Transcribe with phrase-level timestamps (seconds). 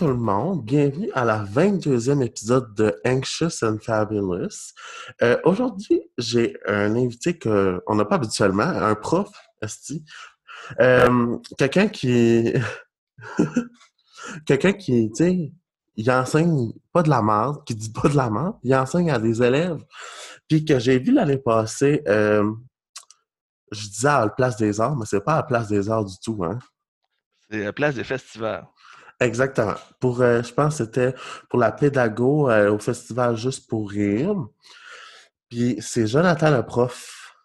[0.00, 0.64] Tout le monde.
[0.64, 4.72] Bienvenue à la 22e épisode de Anxious and Fabulous.
[5.20, 9.28] Euh, aujourd'hui, j'ai un invité qu'on n'a pas habituellement, un prof,
[9.60, 10.02] esti.
[10.80, 12.50] Euh, quelqu'un qui...
[14.46, 15.52] quelqu'un qui, tu sais,
[15.96, 19.18] il enseigne pas de la merde, qui dit pas de la merde, il enseigne à
[19.18, 19.84] des élèves.
[20.48, 22.50] Puis que j'ai vu l'année passée, euh,
[23.70, 26.06] je disais à la place des arts, mais c'est pas à la place des arts
[26.06, 26.58] du tout, hein.
[27.50, 28.66] C'est la place des festivals.
[29.20, 29.74] Exactement.
[30.00, 31.14] Pour, euh, je pense que c'était
[31.50, 34.34] pour la pédago euh, au festival Juste pour rire.
[35.50, 37.36] Puis c'est Jonathan le prof.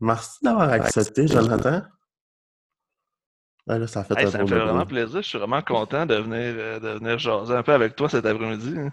[0.00, 1.82] Merci d'avoir accepté, Jonathan.
[3.66, 5.22] Là, ça fait, ça me fait vraiment plaisir.
[5.22, 8.24] Je suis vraiment content de venir, euh, de venir jaser un peu avec toi cet
[8.24, 8.74] après-midi.
[8.78, 8.90] Hein.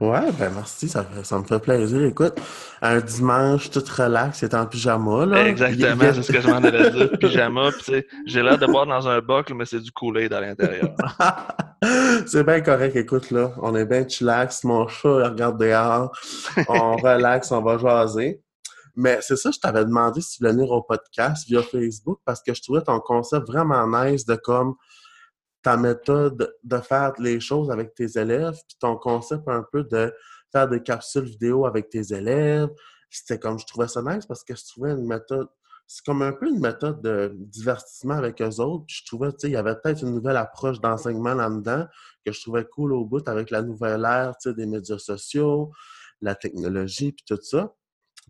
[0.00, 2.02] Ouais, ben merci, ça, ça me fait plaisir.
[2.04, 2.40] Écoute,
[2.80, 5.46] un dimanche tout relax, c'est en pyjama, là.
[5.46, 7.18] Exactement, c'est ce que je m'en allais dire.
[7.18, 10.94] Pyjama, sais, j'ai l'air de boire dans un boc, mais c'est du Kool-Aid à l'intérieur.
[12.26, 13.52] c'est bien correct, écoute, là.
[13.60, 16.10] On est bien chillax, mon chat, il regarde dehors.
[16.68, 18.40] On relaxe, on va jaser.
[18.96, 22.42] Mais c'est ça, je t'avais demandé si tu voulais venir au podcast via Facebook parce
[22.42, 24.76] que je trouvais ton concept vraiment nice de comme
[25.64, 30.14] ta méthode de faire les choses avec tes élèves, puis ton concept un peu de
[30.52, 32.68] faire des capsules vidéo avec tes élèves.
[33.10, 35.48] C'était comme, je trouvais ça nice parce que je trouvais une méthode,
[35.86, 38.84] c'est comme un peu une méthode de divertissement avec eux autres.
[38.86, 41.86] Puis je trouvais, tu sais, il y avait peut-être une nouvelle approche d'enseignement là-dedans
[42.26, 45.72] que je trouvais cool au bout avec la nouvelle ère, tu sais, des médias sociaux,
[46.20, 47.74] la technologie, puis tout ça.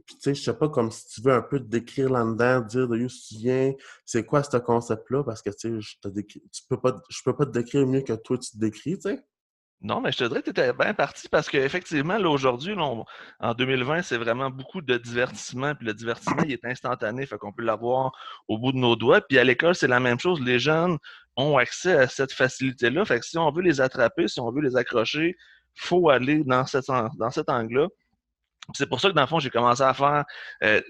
[0.06, 2.61] Puis, tu sais, je sais pas, comme si tu veux un peu te décrire là-dedans,
[2.61, 3.73] dire de où tu viens,
[4.05, 7.36] c'est quoi ce concept-là, parce que, tu sais, je te tu peux pas, je peux
[7.36, 9.25] pas te décrire mieux que toi, tu te décris, tu sais.
[9.84, 13.55] Non, mais je te dirais que tu étais bien parti parce qu'effectivement, là, aujourd'hui, en
[13.55, 15.74] 2020, c'est vraiment beaucoup de divertissement.
[15.74, 17.27] Puis le divertissement, il est instantané.
[17.27, 18.13] Fait qu'on peut l'avoir
[18.48, 19.20] au bout de nos doigts.
[19.20, 20.41] Puis à l'école, c'est la même chose.
[20.41, 20.97] Les jeunes
[21.36, 23.05] ont accès à cette facilité-là.
[23.05, 25.36] Fait que si on veut les attraper, si on veut les accrocher,
[25.74, 26.64] faut aller dans,
[27.18, 27.89] dans cet angle-là.
[28.73, 30.25] C'est pour ça que, dans le fond, j'ai commencé à faire,
[30.63, 30.80] euh,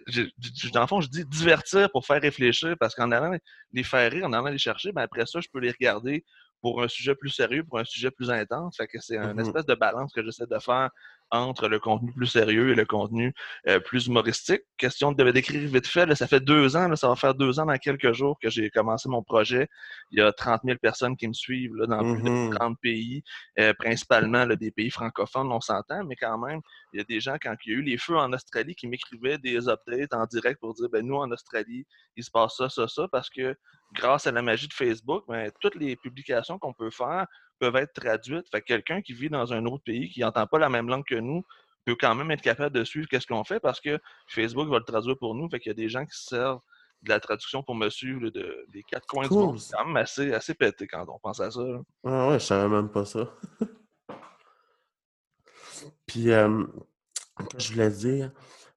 [0.72, 3.36] dans le fond, je dis divertir pour faire réfléchir, parce qu'en allant
[3.72, 6.24] les faire rire, en allant les chercher, ben après ça, je peux les regarder
[6.60, 8.76] pour un sujet plus sérieux, pour un sujet plus intense.
[8.76, 9.40] Fait que c'est une mm-hmm.
[9.40, 10.88] espèce de balance que j'essaie de faire
[11.30, 13.34] entre le contenu plus sérieux et le contenu
[13.68, 14.62] euh, plus humoristique.
[14.76, 17.76] Question de décrire vite fait, ça fait deux ans, ça va faire deux ans dans
[17.76, 19.68] quelques jours que j'ai commencé mon projet.
[20.10, 22.76] Il y a 30 000 personnes qui me suivent là, dans plus de 30 mm-hmm.
[22.80, 23.22] pays,
[23.58, 26.60] euh, principalement des pays francophones, on s'entend, mais quand même,
[26.92, 28.86] il y a des gens, quand il y a eu les feux en Australie, qui
[28.86, 31.86] m'écrivaient des updates en direct pour dire, ben nous, en Australie,
[32.16, 33.56] il se passe ça, ça, ça, parce que
[33.94, 37.26] grâce à la magie de Facebook, ben, toutes les publications qu'on peut faire
[37.58, 38.48] peuvent être traduites.
[38.50, 41.04] Fait que quelqu'un qui vit dans un autre pays, qui n'entend pas la même langue
[41.04, 41.44] que nous,
[41.84, 43.98] peut quand même être capable de suivre qu'est-ce qu'on fait parce que
[44.28, 45.48] Facebook va le traduire pour nous.
[45.50, 46.60] Fait qu'il y a des gens qui se servent
[47.02, 49.58] de la traduction pour me suivre de, des quatre coins du monde.
[49.58, 51.60] C'est quand même assez, assez pété quand on pense à ça.
[52.04, 53.30] Ah ouais, je savais même pas ça.
[56.06, 56.64] Puis, euh,
[57.58, 58.30] je voulais dire,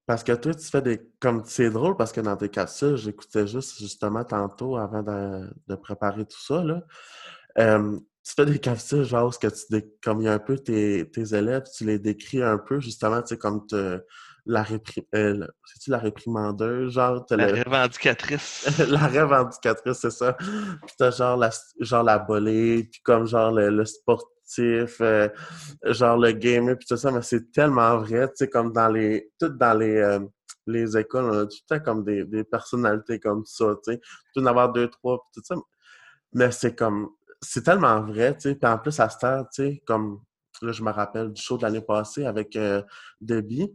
[0.06, 1.02] parce que toi, tu fais des.
[1.20, 6.26] Comme c'est drôle parce que dans tes capsules, j'écoutais juste justement tantôt avant de, préparer
[6.26, 6.64] tout ça.
[6.64, 6.82] Là.
[7.60, 11.10] Euh, tu fais des capsules, genre, que tu comme il y a un peu tes,
[11.10, 13.66] tes, élèves, tu les décris un peu, justement, tu sais, comme
[14.46, 15.06] la, réprim...
[15.16, 15.48] Euh,
[15.82, 17.26] tu la réprimandeuse, genre...
[17.30, 18.80] La revendicatrice.
[18.90, 20.34] la revendicatrice, c'est ça.
[20.34, 25.30] Puis t'as genre la, genre la bolée, puis comme genre le, sportif, euh,
[25.86, 29.32] genre le gamer, puis tout ça, mais c'est tellement vrai, tu sais, comme dans les...
[29.40, 29.96] Toutes dans les...
[29.96, 30.20] Euh,
[30.70, 34.02] les écoles, on a tout le temps comme des, des personnalités comme ça, tu sais.
[34.34, 35.56] Tout en avoir deux, trois, puis tout ça.
[36.34, 37.08] Mais c'est comme
[37.42, 38.56] c'est tellement vrai, tu sais.
[38.56, 40.22] Puis en plus, à cette heure, tu sais, comme
[40.62, 42.82] là, je me rappelle du show de l'année passée avec euh,
[43.22, 43.72] Debbie.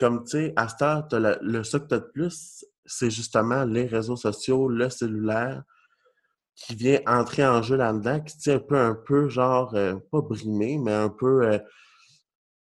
[0.00, 3.64] Comme, tu sais, à cette heure, le, le que tu as de plus, c'est justement
[3.64, 5.62] les réseaux sociaux, le cellulaire
[6.54, 10.20] qui vient entrer en jeu là-dedans, qui tient un peu, un peu, genre, euh, pas
[10.20, 11.58] brimé, mais un peu euh,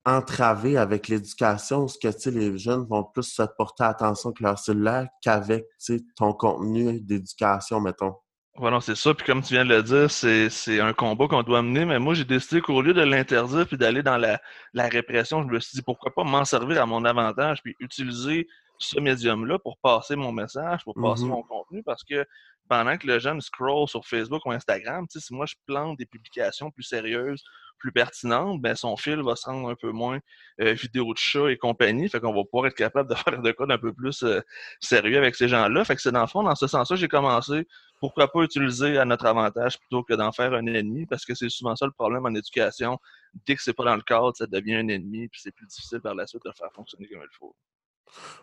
[0.04, 4.40] entravé avec l'éducation, ce que, tu sais, les jeunes vont plus se porter attention avec
[4.40, 8.14] leur cellulaire qu'avec, tu sais, ton contenu d'éducation, mettons.
[8.58, 9.14] Voilà, c'est ça.
[9.14, 11.84] Puis comme tu viens de le dire, c'est un combat qu'on doit mener.
[11.84, 14.40] Mais moi, j'ai décidé qu'au lieu de l'interdire puis d'aller dans la,
[14.74, 18.48] la, répression, je me suis dit pourquoi pas m'en servir à mon avantage puis utiliser
[18.78, 21.28] ce médium-là pour passer mon message, pour passer mm-hmm.
[21.28, 21.82] mon contenu.
[21.84, 22.26] Parce que
[22.68, 26.70] pendant que le jeune scroll sur Facebook ou Instagram, si moi je plante des publications
[26.70, 27.42] plus sérieuses,
[27.78, 30.18] plus pertinentes, ben son fil va se rendre un peu moins
[30.60, 32.08] euh, vidéo de chat et compagnie.
[32.08, 34.40] Fait qu'on va pouvoir être capable de faire de code un peu plus euh,
[34.80, 35.84] sérieux avec ces gens-là.
[35.84, 37.66] Fait que c'est dans le fond, dans ce sens-là, j'ai commencé.
[38.00, 41.06] Pourquoi pas utiliser à notre avantage plutôt que d'en faire un ennemi?
[41.06, 42.98] Parce que c'est souvent ça le problème en éducation.
[43.46, 46.00] Dès que c'est pas dans le cadre, ça devient un ennemi, puis c'est plus difficile
[46.00, 47.54] par la suite de faire fonctionner comme il faut.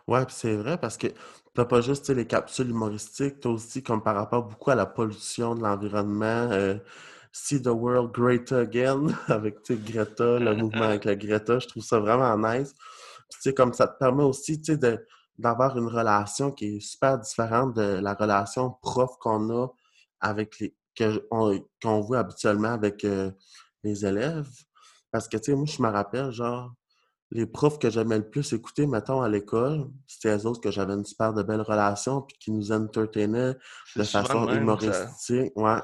[0.06, 1.08] Ouais, c'est vrai parce que
[1.54, 5.54] t'as pas juste les capsules humoristiques, t'as aussi comme par rapport beaucoup à la pollution
[5.54, 6.76] de l'environnement, euh,
[7.32, 11.58] See the World Great Again avec Greta, le mouvement avec la Greta.
[11.58, 12.74] Je trouve ça vraiment nice.
[13.30, 15.04] tu sais, comme ça te permet aussi de,
[15.38, 19.68] d'avoir une relation qui est super différente de la relation prof qu'on a
[20.20, 23.30] avec les qu'on voit habituellement avec euh,
[23.84, 24.48] les élèves.
[25.10, 26.72] Parce que, tu sais, moi, je me rappelle, genre,
[27.30, 30.94] les profs que j'aimais le plus écouter, mettons, à l'école, c'était eux autres que j'avais
[30.94, 33.54] une super de belle relation, puis qui nous entertainaient
[33.96, 35.52] de façon humoristique.
[35.56, 35.80] Ouais.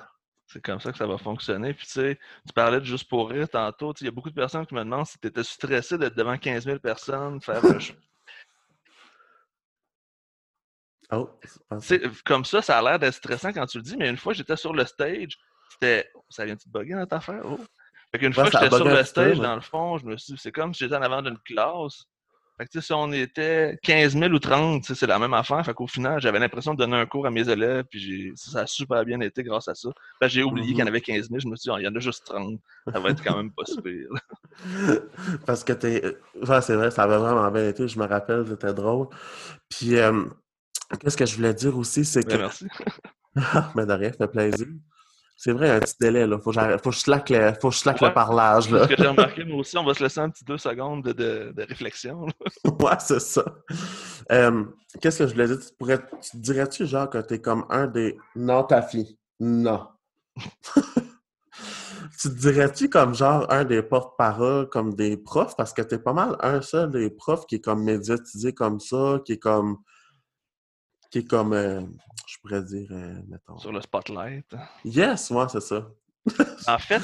[0.47, 1.73] C'est comme ça que ça va fonctionner.
[1.73, 3.95] Puis, tu sais, tu parlais de juste pour rire tantôt.
[4.01, 6.37] Il y a beaucoup de personnes qui me demandent si tu étais stressé d'être devant
[6.37, 7.79] 15 000 personnes, faire un
[11.13, 11.29] Oh,
[12.25, 14.57] comme ça, ça a l'air d'être stressant quand tu le dis, mais une fois j'étais
[14.57, 15.39] sur le stage,
[15.71, 16.11] c'était.
[16.31, 17.43] Ça vient de bugger notre affaire?
[17.45, 17.59] Oh.
[18.11, 20.53] Fait qu'une fois que j'étais sur le stage, dans le fond, je me suis c'est
[20.53, 22.07] comme si j'étais en avant d'une classe.
[22.59, 25.65] Fait que, si on était 15 000 ou 30, c'est la même affaire.
[25.65, 28.67] Fait qu'au final, j'avais l'impression de donner un cours à mes élèves, puis ça a
[28.67, 29.89] super bien été grâce à ça.
[30.23, 30.89] j'ai oublié qu'il y en mm-hmm.
[30.89, 31.41] avait 15 000.
[31.41, 32.61] Je me suis dit, oh, il y en a juste 30.
[32.93, 34.07] Ça va être quand même pas super.
[35.47, 36.03] Parce que t'es.
[36.61, 37.89] c'est vrai, ça avait vraiment bien été.
[37.89, 39.09] Je me rappelle, c'était drôle.
[39.71, 40.25] Puis, euh,
[41.01, 42.39] qu'est-ce que je voulais dire aussi, c'est ben, que.
[42.39, 42.67] merci.
[43.75, 44.67] Mais de rien, ça fait plaisir.
[45.37, 46.39] C'est vrai, un petit délai, là.
[46.39, 48.85] Faut, faut que je slack le, faut que je le parlage, là.
[48.85, 51.53] Ce que j'ai remarqué, moi aussi, on va se laisser un petit deux secondes de,
[51.53, 52.27] de, réflexion.
[52.65, 53.45] ouais, c'est ça.
[55.01, 55.59] Qu'est-ce que je voulais dire?
[55.59, 58.17] Tu, pourrais, tu dirais-tu, genre, que t'es comme un des...
[58.37, 59.19] Non, ta fille.
[59.41, 59.89] Non.
[62.21, 65.57] tu dirais-tu comme, genre, un des porte-parole, comme des profs?
[65.57, 69.19] Parce que t'es pas mal un seul des profs qui est comme médiatisé comme ça,
[69.25, 69.79] qui est comme
[71.13, 71.83] qui est comme, euh,
[72.27, 73.59] je pourrais dire, euh, mettons.
[73.59, 74.47] Sur le spotlight.
[74.85, 75.87] Yes, moi, c'est ça.
[76.69, 77.03] en fait,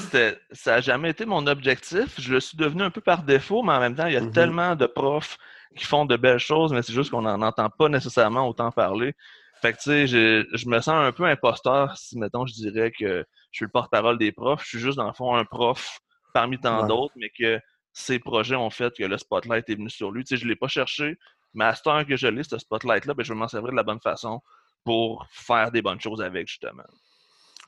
[0.51, 2.19] ça n'a jamais été mon objectif.
[2.19, 4.21] Je le suis devenu un peu par défaut, mais en même temps, il y a
[4.21, 4.31] mm-hmm.
[4.31, 5.37] tellement de profs
[5.77, 9.13] qui font de belles choses, mais c'est juste qu'on n'en entend pas nécessairement autant parler.
[9.61, 13.25] Fait que, tu sais, je, me sens un peu imposteur si, mettons, je dirais que
[13.51, 14.63] je suis le porte-parole des profs.
[14.63, 15.99] Je suis juste, dans le fond, un prof
[16.33, 17.59] parmi tant d'autres, mais que
[17.93, 20.23] ces projets ont fait que le spotlight est venu sur lui.
[20.23, 21.17] Tu sais, je ne l'ai pas cherché.
[21.53, 23.75] Mais à ce temps que je l'ai, ce spotlight-là, ben, je vais m'en servir de
[23.75, 24.41] la bonne façon
[24.83, 26.83] pour faire des bonnes choses avec, justement.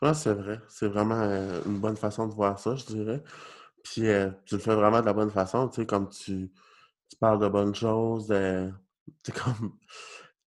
[0.01, 0.59] Ah, c'est vrai.
[0.67, 3.23] C'est vraiment euh, une bonne façon de voir ça, je dirais.
[3.83, 6.51] Puis euh, tu le fais vraiment de la bonne façon, tu sais, comme tu,
[7.09, 8.69] tu parles de bonnes choses, euh,
[9.23, 9.77] tu comme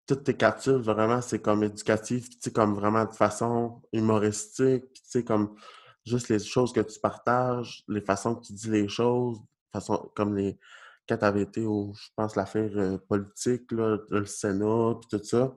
[0.06, 5.02] toutes tes captures, vraiment, c'est comme éducatif, tu sais, comme vraiment de façon humoristique, puis
[5.02, 5.56] tu sais, comme
[6.04, 9.38] juste les choses que tu partages, les façons que tu dis les choses,
[9.72, 10.58] façon, comme les,
[11.08, 15.24] quand tu avais été au, je pense, l'affaire euh, politique, là, le Sénat, puis tout
[15.24, 15.54] ça.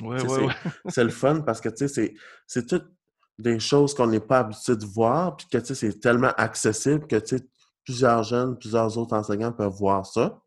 [0.00, 0.70] Oui, oui, oui.
[0.88, 2.14] C'est le fun parce que, tu sais,
[2.46, 2.90] c'est toutes
[3.38, 7.06] des choses qu'on n'est pas habitué de voir, puis que, tu sais, c'est tellement accessible
[7.06, 7.16] que,
[7.84, 10.40] plusieurs jeunes, plusieurs autres enseignants peuvent voir ça.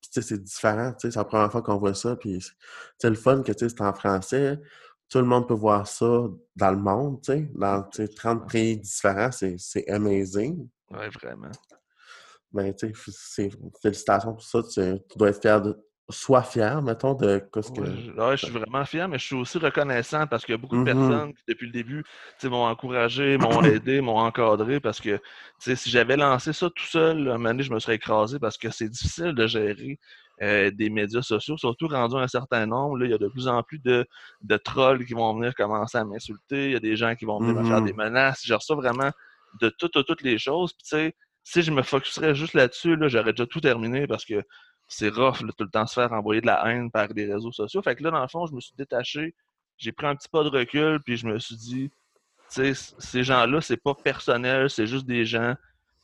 [0.00, 2.44] Puis, tu sais, c'est différent, c'est la première fois qu'on voit ça, puis
[2.98, 4.58] c'est le fun que, tu sais, c'est en français.
[5.08, 6.24] Tout le monde peut voir ça
[6.56, 10.68] dans le monde, tu sais, dans 30 pays différents, c'est amazing.
[10.90, 11.50] Oui, vraiment
[12.52, 13.50] ben, tu sais,
[13.82, 14.62] félicitations pour ça.
[14.62, 15.76] Tu, dois être fier de.
[16.10, 17.84] Sois fier, mettons, de ce que.
[17.84, 20.80] je suis vraiment fier, mais je suis aussi reconnaissant parce qu'il y a beaucoup de
[20.80, 21.08] mm-hmm.
[21.08, 22.02] personnes qui, depuis le début,
[22.44, 25.20] m'ont encouragé, m'ont aidé, m'ont encadré parce que
[25.58, 28.70] si j'avais lancé ça tout seul, un moment donné, je me serais écrasé parce que
[28.70, 29.98] c'est difficile de gérer
[30.40, 32.96] euh, des médias sociaux, surtout rendu un certain nombre.
[32.96, 34.06] Là, il y a de plus en plus de,
[34.42, 36.66] de trolls qui vont venir commencer à m'insulter.
[36.66, 37.84] Il y a des gens qui vont venir me faire mm-hmm.
[37.84, 38.42] des menaces.
[38.46, 39.10] Je reçois vraiment
[39.60, 40.72] de toutes, toutes les choses.
[40.74, 41.14] Puis, tu sais,
[41.50, 44.44] si je me focuserais juste là-dessus, là, j'aurais déjà tout terminé parce que
[44.86, 47.80] c'est rough tout le temps se faire envoyer de la haine par des réseaux sociaux.
[47.80, 49.34] Fait que là, dans le fond, je me suis détaché,
[49.78, 51.90] j'ai pris un petit pas de recul, puis je me suis dit,
[52.52, 55.54] tu sais, ces gens-là, c'est pas personnel, c'est juste des gens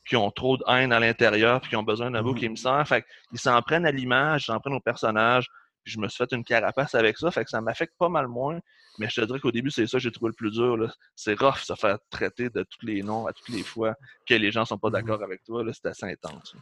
[0.07, 2.87] qui ont trop de haine à l'intérieur, puis qui ont besoin d'un qui me sert.
[2.87, 5.47] Fait qu'ils s'en prennent à l'image, ils s'en prennent au personnage,
[5.85, 8.27] puis je me suis fait une carapace avec ça, fait que ça m'affecte pas mal
[8.27, 8.59] moins.
[8.97, 10.91] Mais je te dirais qu'au début, c'est ça que j'ai trouvé le plus dur.
[11.15, 13.93] C'est rough se faire traiter de tous les noms à toutes les fois
[14.27, 15.63] que les gens sont pas mmh d'accord avec toi.
[15.71, 16.55] C'est assez intense.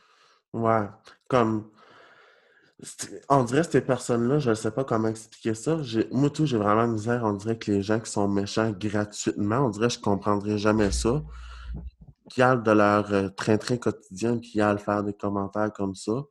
[0.52, 0.88] Ouais.
[1.30, 1.72] Comme.
[3.30, 5.80] On dirait que ces personnes-là, je ne sais pas comment expliquer ça.
[6.12, 7.22] Moi, tout, j'ai vraiment misère.
[7.24, 10.58] On dirait que les gens qui sont méchants gratuitement, on dirait que je ne comprendrais
[10.58, 11.24] jamais ça.
[12.30, 16.24] Qui a de leur euh, train-train quotidien, qui a à faire des commentaires comme ça.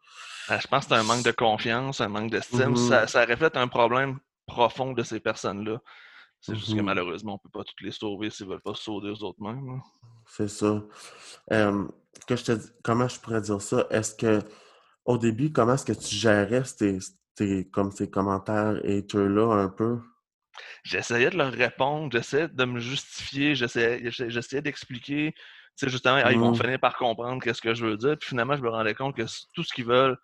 [0.49, 2.73] Ah, je pense que c'est un manque de confiance, un manque d'estime.
[2.73, 5.79] Mmh ça, reflète un problème profond de ces personnes-là.
[6.41, 8.63] C'est juste que mmh malheureusement, on ne peut pas toutes les sauver s'ils ne veulent
[8.63, 9.69] pas se sauver eux autres mêmes.
[9.69, 9.83] Hein.
[10.27, 10.83] C'est ça.
[11.49, 13.87] que je te comment je pourrais dire ça?
[13.91, 14.41] Est-ce que
[15.05, 16.99] au début, comment est-ce que tu gérais ces,
[17.71, 19.99] comme ces commentaires haters-là un peu?
[20.85, 25.35] J'essayais de leur répondre, j'essayais de me justifier, j'essayais d'expliquer.
[25.79, 26.63] Tu justement, ah, ils vont mmh.
[26.63, 28.19] finir par comprendre qu'est-ce que je veux dire.
[28.19, 29.23] Puis finalement, je me rendais compte que
[29.55, 30.19] tout ce qu'ils veulent,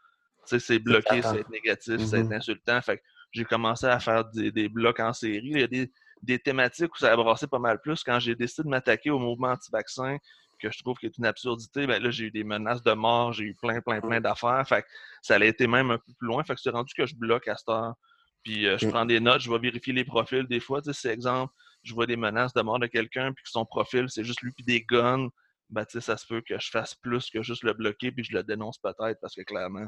[0.48, 2.80] c'est bloquer, c'est être négatif, c'est être mmh insultant.
[2.80, 3.02] Fait
[3.32, 5.50] j'ai commencé à faire des, blocs en série.
[5.50, 8.02] Il y a des, des thématiques où ça a brassé pas mal plus.
[8.02, 10.16] Quand j'ai décidé de m'attaquer au mouvement anti-vaccin,
[10.58, 13.32] que je trouve qu'il est une absurdité, ben là, j'ai eu des menaces de mort,
[13.32, 14.66] j'ai eu plein, plein, plein d'affaires.
[14.66, 14.88] Fait que
[15.22, 16.42] ça allait été même un peu plus loin.
[16.44, 17.94] Fait que c'est rendu que je bloque à cette heure.
[18.42, 20.82] Puis euh, je prends des notes, je vais vérifier les profils des fois.
[20.82, 21.52] Tu sais, c'est exemple,
[21.82, 24.52] je vois des menaces de mort de quelqu'un, puis que son profil, c'est juste lui
[24.52, 25.28] puis des guns.
[25.70, 28.24] Ben, tu sais, ça se peut que je fasse plus que juste le bloquer, puis
[28.24, 29.86] je le dénonce peut-être, parce que clairement,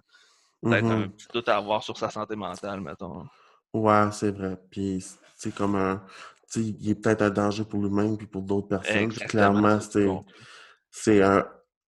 [0.63, 1.13] peut-être un Mhm.
[1.13, 3.27] petit doute à avoir sur sa santé mentale, mettons.
[3.73, 4.59] Ouais, c'est vrai.
[4.71, 5.05] Puis,
[5.37, 6.03] c'est comme un.
[6.53, 9.09] Tu sais, il est peut-être un danger pour lui-même puis pour d'autres personnes.
[9.09, 9.79] Puis clairement,
[10.91, 11.47] c'est un,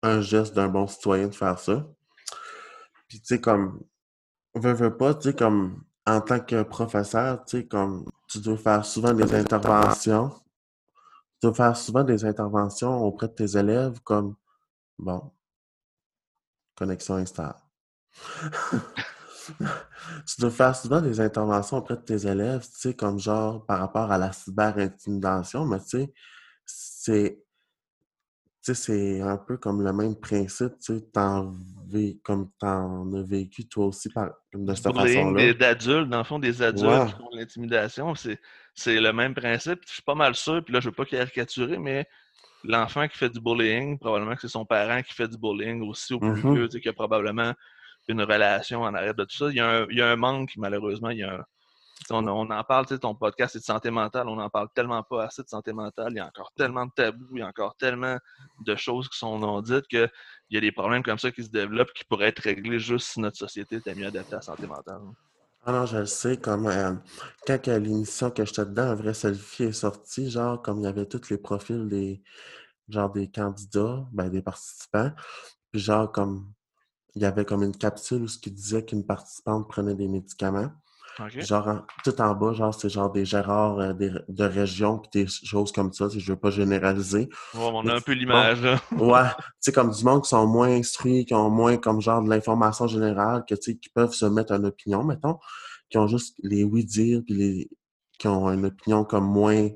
[0.03, 1.87] un geste d'un bon citoyen de faire ça.
[3.07, 3.81] Puis, tu sais, comme.
[4.55, 5.83] Veux, veux pas, tu sais, comme.
[6.05, 8.05] En tant que professeur, tu sais, comme.
[8.27, 10.29] Tu dois faire souvent des interventions.
[10.29, 14.35] Tu dois faire souvent des interventions auprès de tes élèves, comme.
[14.99, 15.31] Bon.
[16.75, 17.59] Connexion instable.
[20.27, 23.79] tu dois faire souvent des interventions auprès de tes élèves, tu sais, comme genre par
[23.79, 26.13] rapport à la cyber-intimidation, mais tu sais,
[26.65, 27.39] c'est
[28.65, 31.53] tu sais, c'est un peu comme le même principe, tu sais, t'en
[32.23, 35.53] comme t'en as vécu toi aussi par, de cette bullying façon-là.
[35.53, 37.05] d'adultes, dans le fond, des adultes Ouais.
[37.05, 39.81] qui font de l'intimidation, c'est le même principe.
[39.87, 42.07] Je suis pas mal sûr, puis là, je veux pas caricaturer, mais
[42.63, 46.13] l'enfant qui fait du bullying, probablement que c'est son parent qui fait du bullying aussi
[46.13, 46.53] au plus Mhm.
[46.53, 47.53] vieux, tu sais, qui a probablement
[48.07, 49.49] une relation en arrière de tout ça.
[49.49, 51.09] Il y a un, manque, malheureusement.
[51.09, 51.45] Il y a un-
[52.09, 55.03] on, en parle, tu sais, ton podcast c'est de santé mentale, on n'en parle tellement
[55.03, 56.11] pas assez de santé mentale.
[56.11, 58.17] Il y a encore tellement de tabous, il y a encore tellement
[58.65, 60.09] de choses qui sont non dites qu'il
[60.49, 63.19] y a des problèmes comme ça qui se développent qui pourraient être réglés juste si
[63.19, 64.99] notre société était mieux adaptée à la santé mentale.
[65.65, 66.93] Ah non, je le sais, comme euh,
[67.47, 71.05] quand l'émission que j'étais dedans, un vrai selfie est sorti, genre comme il y avait
[71.05, 72.21] tous les profils des
[72.89, 75.11] genre des candidats, ben des participants,
[75.71, 76.51] puis genre comme
[77.15, 80.71] il y avait comme une capsule où ce qui disait qu'une participante prenait des médicaments.
[81.45, 85.09] Genre en- tout en bas, genre c'est genre des Gérards euh, des- de région puis
[85.23, 87.29] des choses comme ça, sais, je veux pas généraliser.
[87.53, 88.81] Ouais, on a un peu l'image, là.
[88.97, 92.23] Ouais, tu sais, comme du monde qui sont moins instruits, qui ont moins comme genre
[92.23, 95.37] de l'information générale, que tu sais, qui peuvent se mettre une opinion, mettons,
[95.91, 97.69] qui ont juste les oui-dire, puis les
[98.17, 99.69] qui ont une opinion comme moins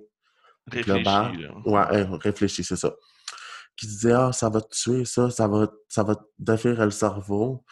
[0.84, 1.34] globale.
[1.66, 1.82] Là.
[1.92, 2.94] Ouais, euh, réfléchie, c'est ça.
[3.78, 6.92] Qui disaient, ah, ça va te tuer, ça, ça va, ça va te défaire le
[6.92, 7.64] cerveau.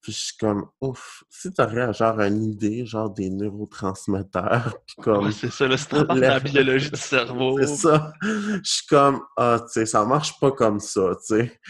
[0.00, 5.04] Puis je suis comme, ouf, si t'aurais genre une idée, genre des neurotransmetteurs, puis Ouais,
[5.04, 7.56] comme c'est ça, là, c'est en la- la biologie du cerveau.
[7.60, 8.12] c'est ça.
[8.20, 11.60] Je suis comme, ah, tu sais, ça marche pas comme ça, tu sais.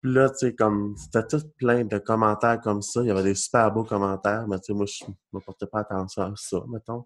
[0.00, 3.00] Puis là, tu sais, comme, c'était tout plein de commentaires comme ça.
[3.02, 5.80] Il y avait des super beaux commentaires, mais tu sais, moi, je me portais pas
[5.80, 7.04] attention à ça, mettons.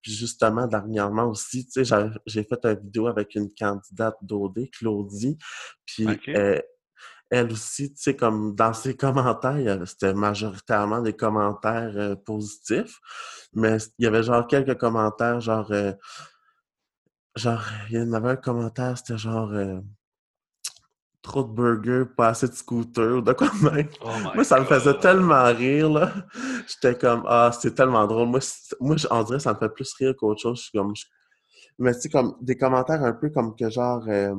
[0.00, 5.36] Puis justement, dernièrement aussi, tu sais, j'ai fait une vidéo avec une candidate d'OD, Claudie.
[5.84, 6.58] Puis euh,
[7.30, 12.98] elle aussi, tu sais, comme dans ses commentaires, c'était majoritairement des commentaires euh, positifs.
[13.52, 15.70] Mais il y avait genre quelques commentaires, genre...
[15.72, 15.92] euh,
[17.36, 19.80] Genre, il y en avait un commentaire, c'était genre euh,
[21.22, 23.88] trop de burgers, pas assez de scooters, ou de quoi même.
[24.02, 25.00] Oh Moi, ça me faisait God.
[25.00, 26.12] tellement rire, là.
[26.66, 28.28] J'étais comme, ah, c'est tellement drôle.
[28.28, 28.40] Moi,
[28.80, 30.58] moi, on dirait que ça me fait plus rire qu'autre chose.
[30.58, 31.04] Je suis comme, je-
[31.78, 34.34] Mais tu sais, comme des commentaires un peu comme que genre euh,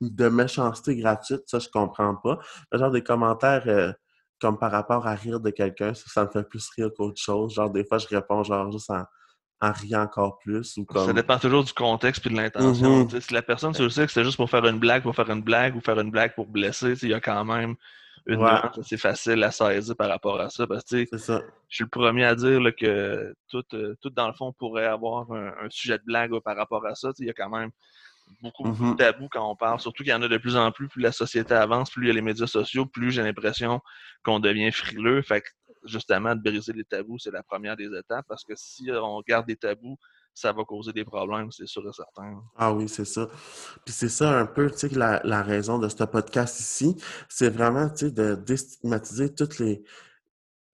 [0.00, 2.38] de méchanceté gratuite, ça, je comprends pas.
[2.72, 3.92] Mais genre des commentaires euh,
[4.40, 7.54] comme par rapport à rire de quelqu'un, ça, ça me fait plus rire qu'autre chose.
[7.54, 9.04] Genre, des fois, je réponds genre juste en,
[9.62, 11.12] en riant encore plus ou Ça comme.
[11.12, 13.04] dépend toujours du contexte et de l'intention.
[13.04, 13.20] Mhm.
[13.20, 15.30] Si la personne, tu le sais que c'est juste pour faire une blague, pour faire
[15.30, 17.74] une blague ou faire une blague pour blesser, il y a quand même
[18.26, 18.50] une Ouais.
[18.78, 20.66] assez facile à saisir par rapport à ça.
[20.66, 21.42] Parce que C'est ça.
[21.68, 24.86] je suis le premier à dire là, que tout, euh, tout, dans le fond, pourrait
[24.86, 27.10] avoir un, un sujet de blague là, par rapport à ça.
[27.18, 27.70] Il y a quand même
[28.42, 28.92] beaucoup, beaucoup Mhm.
[28.92, 29.80] de tabous quand on parle.
[29.80, 30.86] Surtout qu'il y en a de plus en plus.
[30.88, 33.80] Plus la société avance, plus il y a les médias sociaux, plus j'ai l'impression
[34.22, 35.20] qu'on devient frileux.
[35.22, 35.48] Fait que,
[35.84, 38.26] justement, de briser les tabous, c'est la première des étapes.
[38.28, 39.96] Parce que si on garde des tabous,
[40.34, 42.42] ça va causer des problèmes, c'est sûr et certain.
[42.56, 43.28] Ah oui, c'est ça.
[43.84, 46.96] Puis c'est ça un peu, tu sais, la, la raison de ce podcast ici,
[47.28, 49.82] c'est vraiment, tu sais, de déstigmatiser toutes les,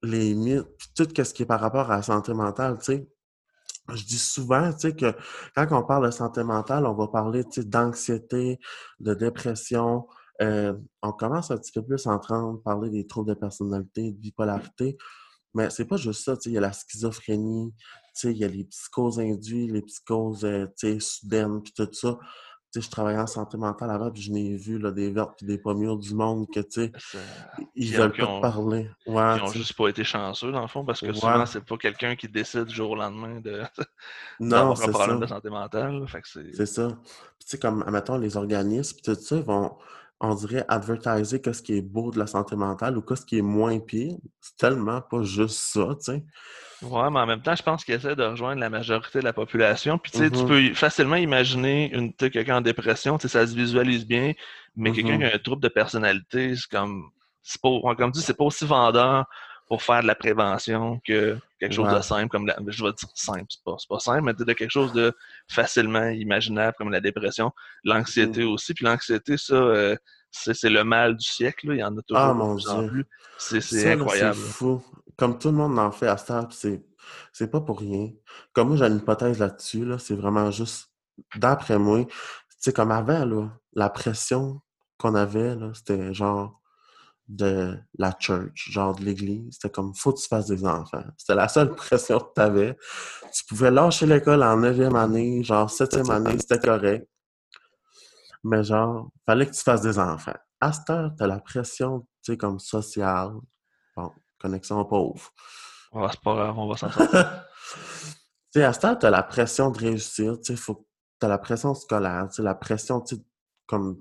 [0.03, 3.09] les mythes, puis tout ce qui est par rapport à la santé mentale, tu sais.
[3.95, 5.15] Je dis souvent, tu sais, que
[5.55, 8.59] quand on parle de santé mentale, on va parler, tu sais, d'anxiété,
[9.01, 10.07] de dépression.
[10.43, 14.17] Euh, on commence un petit peu plus à entendre parler des troubles de personnalité, de
[14.19, 14.97] bipolarité.
[15.55, 17.83] Mais c'est pas juste ça, tu sais, il y a la schizophrénie, tu
[18.15, 21.89] sais, il y a les psychoses induites, les psychoses, euh, tu sais, soudaines, puis tout
[21.93, 22.19] ça.
[22.73, 25.33] Tu sais, je travaillais en santé mentale avant, puis je n'ai vu, là, des vertes
[25.39, 26.93] puis des mûres du monde que, tu sais,
[27.75, 28.91] ils veulent pas te ont- parler.
[29.07, 29.59] Ouais, Ils ont tu sais.
[29.61, 31.15] juste pas été chanceux, dans le fond, parce que Ouais.
[31.15, 33.63] souvent, c'est pas quelqu'un qui décide du jour au lendemain de
[34.41, 35.23] Non, un problème ça.
[35.23, 36.05] de santé mentale.
[36.25, 36.55] c'est.
[36.55, 36.89] C'est ça.
[36.89, 36.99] Puis,
[37.41, 39.75] tu sais, comme, admettons, les organismes, puis tout ça, ils vont,
[40.21, 43.43] on dirait, advertiser qu'est-ce qui est beau de la santé mentale ou qu'est-ce qui est
[43.43, 44.17] moins pire.
[44.41, 46.25] C'est tellement pas juste ça, tu sais.
[46.83, 49.33] Ouais, mais en même temps, je pense qu'il essaie de rejoindre la majorité de la
[49.33, 49.99] population.
[49.99, 50.47] Puis, tu sais, tu Mhm.
[50.47, 54.33] peux facilement imaginer une, quelqu'un en dépression, tu sais, ça se visualise bien,
[54.77, 55.19] mais quelqu'un Mhm.
[55.21, 57.11] qui a un trouble de personnalité, c'est comme,
[57.43, 59.25] c'est pas, comme tu dis, c'est pas aussi vendeur
[59.67, 63.09] pour faire de la prévention que quelque chose de simple comme la, je vais dire
[63.15, 65.13] simple, c'est pas, c'est pas simple, mais de quelque chose de
[65.49, 67.51] facilement imaginable comme la dépression,
[67.85, 68.51] l'anxiété Mhm.
[68.51, 68.75] aussi.
[68.75, 69.97] Puis l'anxiété, ça, euh,
[70.31, 71.75] c'est c'est le mal du siècle, là.
[71.75, 72.55] Il y en a Ah, toujours de mon
[72.91, 73.07] Dieu.
[73.39, 74.37] C'est c'est Ça, c'est incroyable.
[74.37, 74.83] fou.
[75.17, 76.85] Comme tout le monde en fait à puis c'est
[77.33, 78.11] c'est pas pour rien.
[78.53, 80.91] Comme moi, j'ai une hypothèse là-dessus, là, c'est vraiment juste,
[81.37, 82.13] d'après moi, tu
[82.59, 84.61] sais, comme avant, là, la pression
[84.99, 86.61] qu'on avait, là, c'était genre
[87.29, 89.55] de la church, genre de l'église.
[89.55, 91.05] C'était comme, faut que tu fasses des enfants.
[91.17, 92.77] C'était la seule pression que tu avais.
[93.33, 97.09] Tu pouvais lâcher l'école en neuvième année, genre septième année, c'était correct.
[98.45, 100.37] Mais genre, fallait que tu fasses des enfants.
[100.61, 103.33] À cette heure, t'as la pression, tu sais, comme sociale.
[103.97, 105.33] Bon, connexion pauvre.
[105.93, 107.11] Ah, c'est pas grave, on va s'en sortir.
[108.53, 110.87] tu sais, à cette heure, t'as la pression de réussir, tu sais, faut...
[111.19, 113.23] t'as la pression scolaire, tu sais, la pression, tu sais,
[113.67, 114.01] comme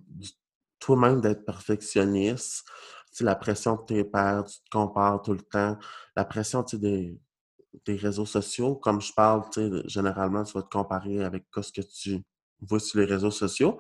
[0.80, 2.64] toi-même d'être perfectionniste,
[3.24, 5.78] la pression de tes pairs, tu te compares tout le temps,
[6.16, 7.18] la pression, des,
[7.86, 9.44] des réseaux sociaux, comme je parle,
[9.88, 12.22] généralement, tu vas te comparer avec ce que tu
[12.62, 13.80] vois sur les réseaux sociaux,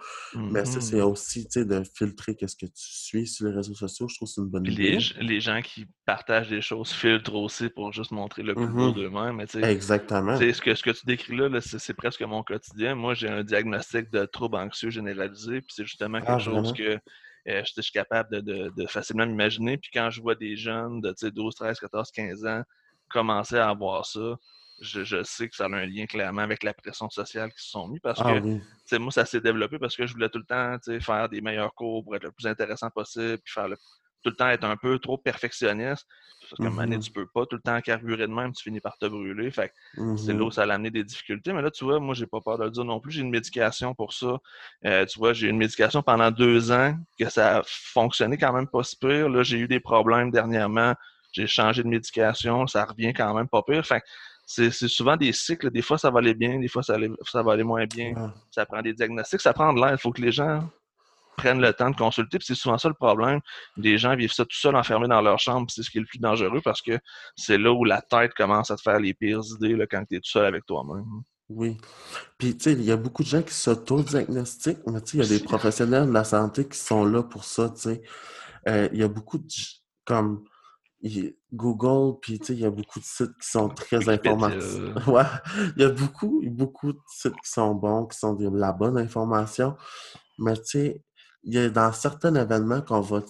[0.50, 1.01] mais ça, c'est Mhm.
[1.01, 4.42] aussi, de filtrer qu'est-ce que tu suis sur les réseaux sociaux, je trouve que c'est
[4.42, 4.98] une bonne idée.
[5.22, 8.94] les, gens qui partagent des choses filtrent aussi pour juste montrer le plus beau Mhm.
[8.94, 9.39] d'eux-mêmes.
[9.63, 10.38] Exactement.
[10.38, 12.96] ce que, ce que tu décris là, là, c'est presque mon quotidien.
[12.96, 17.00] Moi, j'ai un diagnostic de trouble anxieux généralisé, puis c'est justement Ah, quelque chose que
[17.48, 19.78] euh, je je suis capable de, de- de facilement m'imaginer.
[19.78, 22.64] Puis quand je vois des jeunes de tu sais, 12, 13, 14, 15 ans
[23.10, 24.36] commencer à avoir ça,
[24.82, 27.70] je, je sais que ça a un lien clairement avec la pression sociale qui se
[27.70, 28.60] sont mis parce Ah que oui.
[29.00, 32.04] moi, ça s'est développé parce que je voulais tout le temps faire des meilleurs cours
[32.04, 33.78] pour être le plus intéressant possible, puis faire le-
[34.26, 36.08] tout le temps être un peu trop perfectionniste.
[36.50, 37.02] Parce qu'à un moment donné, Mhm.
[37.04, 39.50] tu peux pas tout le temps carburer de même, tu finis par te brûler.
[39.52, 39.74] Fait que
[40.18, 40.42] c'est là Mhm.
[40.44, 41.54] où ça a amené des difficultés.
[41.54, 43.12] Mais là, tu vois, moi, j'ai pas peur de le dire non plus.
[43.12, 44.38] J'ai une médication pour ça.
[44.86, 48.54] Euh, tu vois, j'ai eu une médication pendant deux ans que ça a fonctionné quand
[48.54, 49.30] même pas si pire.
[49.30, 50.94] Là, j'ai eu des problèmes dernièrement.
[51.32, 52.66] J'ai changé de médication.
[52.68, 53.86] Ça revient quand même pas pire.
[53.86, 54.06] Fait que
[54.46, 55.72] c'est c'est souvent des cycles.
[55.72, 56.60] Des fois, ça va aller bien.
[56.60, 58.14] Des fois, ça, allait- ça va aller moins bien.
[58.14, 58.30] Ouais.
[58.52, 59.42] Ça prend des diagnostics.
[59.42, 59.94] Ça prend de l'aide.
[59.94, 60.70] Il faut que les gens
[61.36, 62.38] prennent le temps de consulter.
[62.38, 63.39] Puis c'est souvent ça le problème.
[63.78, 65.67] Les gens vivent ça tout seuls, enfermés dans leur chambre.
[65.69, 67.00] C'est ce qui est le plus dangereux parce que
[67.36, 70.15] c'est là où la tête commence à te faire les pires idées là, quand tu
[70.15, 71.06] es tout seul avec toi-même.
[71.50, 71.78] Oui.
[72.38, 75.24] Puis, tu sais, il y a beaucoup de gens qui s'auto-diagnostiquent, mais tu sais, il
[75.24, 78.02] y a des professionnels de la santé qui sont là pour ça, tu sais.
[78.67, 79.45] Euh, il y a beaucoup de...
[80.06, 80.43] comme
[81.54, 84.82] Google, puis tu sais, il y a beaucoup de sites qui sont très informatifs.
[85.08, 85.24] Ouais,
[85.76, 88.98] il y a beaucoup, beaucoup de sites qui sont bons, qui sont de la bonne
[88.98, 89.76] information,
[90.39, 91.04] mais tu sais,
[91.45, 93.21] il y a dans certains événements qu'on va,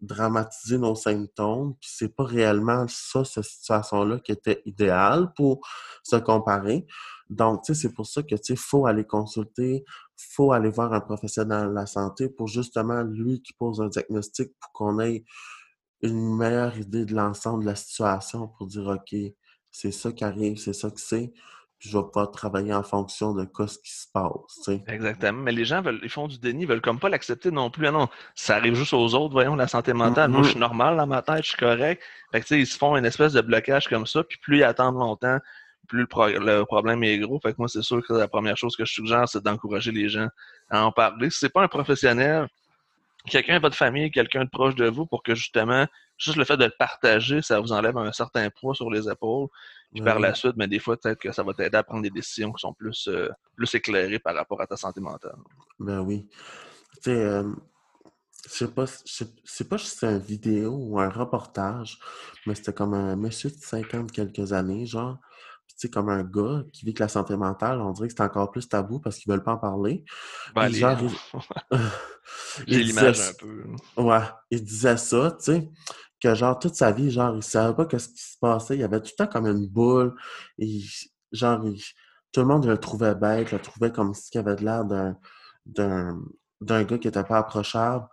[0.00, 5.60] dramatiser nos symptômes, puis c'est pas réellement ça, cette situation-là qui était idéale pour
[6.02, 6.84] se comparer.
[7.28, 9.84] Donc, c'est pour ça que, sais, faut aller consulter,
[10.16, 14.50] faut aller voir un professionnel de la santé pour justement lui qui pose un diagnostic
[14.58, 15.24] pour qu'on ait
[16.02, 19.14] une meilleure idée de l'ensemble de la situation pour dire, OK,
[19.70, 21.32] c'est ça qui arrive, c'est ça que c'est,
[21.80, 24.68] puis je vais pas travailler en fonction de quoi ce qui se passe.
[24.86, 25.40] Exactement.
[25.42, 27.86] Mais les gens veulent, ils font du déni, ils veulent comme pas l'accepter non plus.
[27.86, 30.30] Ah non, ça arrive juste aux autres, voyons, la santé mentale.
[30.30, 30.60] Moi, je suis Mhm.
[30.60, 32.02] normal dans ma tête, je suis correct.
[32.32, 34.58] Fait que, tu sais, ils se font une espèce de blocage comme ça, puis plus
[34.58, 35.38] ils attendent longtemps,
[35.88, 37.40] plus le, pro- le problème est gros.
[37.40, 40.08] Fait que moi, c'est sûr que la première chose que je suggère, c'est d'encourager les
[40.10, 40.28] gens
[40.68, 41.30] à en parler.
[41.30, 42.46] Si c'est pas un professionnel,
[43.26, 46.56] quelqu'un de votre famille, quelqu'un de proche de vous, pour que justement, juste le fait
[46.56, 49.48] de le partager, ça vous enlève un certain poids sur les épaules.
[49.92, 52.02] Puis Ben par la suite, mais des fois, peut-être que ça va t'aider à prendre
[52.02, 55.36] des décisions qui sont plus, euh, plus éclairées par rapport à ta santé mentale.
[55.78, 56.28] Ben oui.
[56.96, 57.50] Tu sais, euh,
[58.44, 61.98] je sais pas, je sais pas si c'est une vidéo ou un reportage,
[62.46, 65.18] mais c'était comme un monsieur de 50 quelques années, genre.
[65.88, 68.68] Comme un gars qui vit que la santé mentale, on dirait que c'est encore plus
[68.68, 70.04] tabou parce qu'ils veulent pas en parler.
[70.54, 70.98] Ben, les- genre,
[72.66, 74.02] J'ai l'image disait, un peu.
[74.02, 75.70] ouais, il disait ça, tu sais,
[76.20, 78.76] que genre toute sa vie, genre, il savait pas qu'est-ce qui se passait.
[78.76, 80.14] Il avait tout le temps comme une boule.
[80.58, 80.80] Et,
[81.32, 81.80] genre, il-
[82.32, 85.16] tout le monde le trouvait bête, le trouvait comme si il avait de l'air d'un,
[85.66, 86.20] d'un,
[86.60, 88.06] d'un gars qui était pas approchable.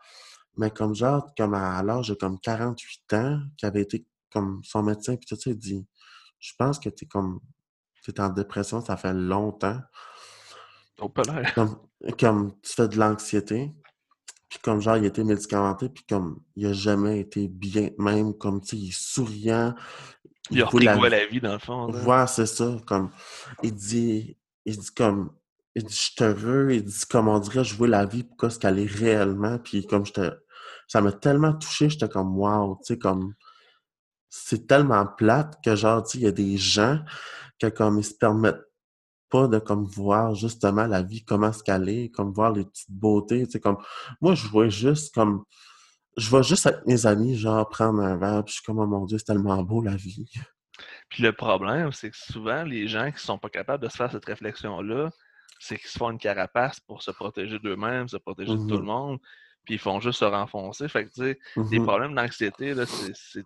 [0.57, 4.81] Mais comme genre, comme à l'âge de comme 48 ans, qui avait été comme son
[4.83, 5.85] médecin, puis tout ça, il dit,
[6.39, 7.39] je pense que t'es comme,
[8.13, 9.79] t'es en dépression, ça fait longtemps.
[10.99, 11.11] Oh.
[11.55, 11.77] Comme,
[12.19, 13.71] comme tu fais de l'anxiété.
[14.49, 18.33] Puis comme genre, il a été médicamenté, puis comme il a jamais été bien, même
[18.33, 19.75] comme, tu sais, il est souriant,
[20.49, 21.87] Il a la la vie, dans le fond.
[21.87, 22.03] là.
[22.03, 23.09] Ouais, c'est ça, comme,
[23.61, 25.31] il dit, il dit comme,
[25.75, 28.57] il dit, je suis heureux, il dit, comme on dirait, jouer la vie pour ce
[28.57, 30.31] qu'elle est réellement, puis comme j'étais,
[30.87, 33.33] ça m'a tellement touché, j'étais comme, wow, tu sais, comme,
[34.29, 36.99] c'est tellement plate que, genre, tu il y a des gens
[37.59, 38.61] qui, comme, ils se permettent
[39.29, 43.45] pas de, comme, voir justement la vie, comment se caler, comme, voir les petites beautés,
[43.45, 43.77] tu sais, comme,
[44.21, 45.43] moi, je vois juste, comme,
[46.15, 48.87] je vais juste avec mes amis, genre, prendre un verre, puis je suis comme, oh
[48.87, 50.29] mon Dieu, c'est tellement beau, la vie.
[51.09, 54.11] Puis le problème, c'est que souvent, les gens qui sont pas capables de se faire
[54.11, 55.09] cette réflexion-là,
[55.59, 58.81] c'est qu'ils se font une carapace pour se protéger d'eux-mêmes, se protéger de tout le
[58.81, 58.85] Mhm.
[58.85, 59.19] monde,
[59.65, 60.87] puis ils font juste se renfoncer.
[60.87, 61.39] Fait que, tu sais,
[61.71, 61.85] des Mhm.
[61.85, 63.43] problèmes d'anxiété, là, c'est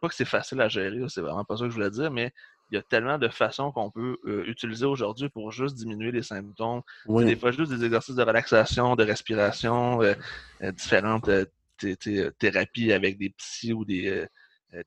[0.00, 2.10] pas que c'est facile à gérer, là, c'est vraiment pas ça que je voulais dire,
[2.10, 2.32] mais
[2.70, 6.22] il y a tellement de façons qu'on peut euh, utiliser aujourd'hui pour juste diminuer les
[6.22, 6.82] symptômes.
[7.04, 7.36] C'est Des Oui.
[7.36, 10.14] fois, juste des exercices de relaxation, de respiration, euh,
[10.62, 11.28] euh, différentes
[11.78, 14.24] thé- thé- thérapies avec des psys ou des,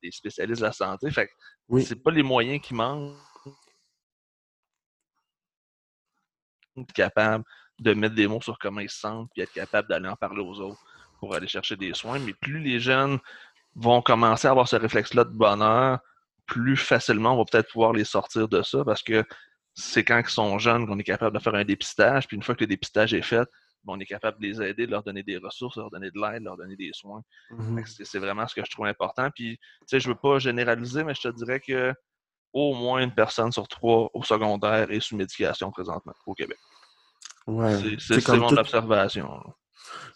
[0.02, 1.12] des spécialistes de la santé.
[1.12, 1.34] Fait que
[1.68, 1.84] Oui.
[1.84, 3.16] c'est pas les moyens qui manquent
[6.78, 7.44] être capable
[7.80, 10.42] de mettre des mots sur comment ils se sentent, puis être capable d'aller en parler
[10.42, 10.82] aux autres
[11.20, 12.20] pour aller chercher des soins.
[12.20, 13.20] Mais plus les jeunes
[13.76, 16.00] vont commencer à avoir ce réflexe-là de bonheur,
[16.46, 19.24] plus facilement on va peut-être pouvoir les sortir de ça parce que
[19.76, 22.28] c'est quand ils sont jeunes qu'on est capable de faire un dépistage.
[22.28, 23.48] Puis une fois que le dépistage est fait,
[23.84, 26.12] ben, on est capable de les aider, de leur donner des ressources, de leur donner
[26.12, 27.22] de l'aide, de leur donner des soins.
[27.52, 27.84] Mhm.
[27.84, 29.30] que C'est vraiment ce que je trouve important.
[29.36, 31.94] Puis, tu sais, je veux pas généraliser, mais je te dirais que
[32.54, 36.60] au moins une personne sur trois au secondaire est sous médication présentement au Québec.
[37.48, 37.76] Ouais.
[38.00, 39.42] C'est- mon tout, observation.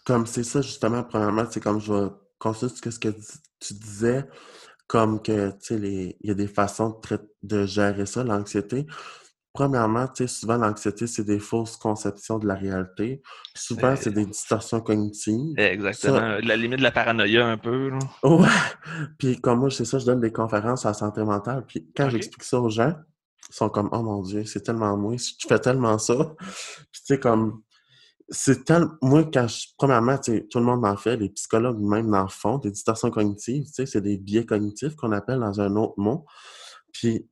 [0.04, 3.08] comme c'est ça, justement, premièrement, c'est comme je vais continuer ce que
[3.60, 4.24] tu disais,
[4.88, 6.98] comme que, tu sais, il y a des façons
[7.42, 8.86] de, gérer ça, l'anxiété.
[9.52, 13.22] Premièrement, tu sais, souvent, l'anxiété, c'est des fausses conceptions de la réalité.
[13.54, 15.54] Souvent, c'est C'est des distorsions cognitives.
[15.56, 16.38] Ça, exactement.
[16.42, 17.90] La limite de la paranoïa un peu.
[17.90, 17.98] là.
[18.22, 18.48] ouais.
[19.18, 21.64] Puis comme moi, c'est ça, je donne des conférences à la santé mentale.
[21.66, 22.94] Puis quand j'explique ça aux gens,
[23.50, 26.34] ils sont comme, oh mon Dieu, c'est tellement moi, tu fais tellement ça.
[26.92, 27.62] Puis tu sais, comme,
[28.30, 32.28] c'est tellement, moi, quand je, premièrement, tout le monde en fait, les psychologues même en
[32.28, 36.26] font, des distorsions cognitives, c'est des biais cognitifs qu'on appelle dans un autre mot.
[36.92, 37.28] Puis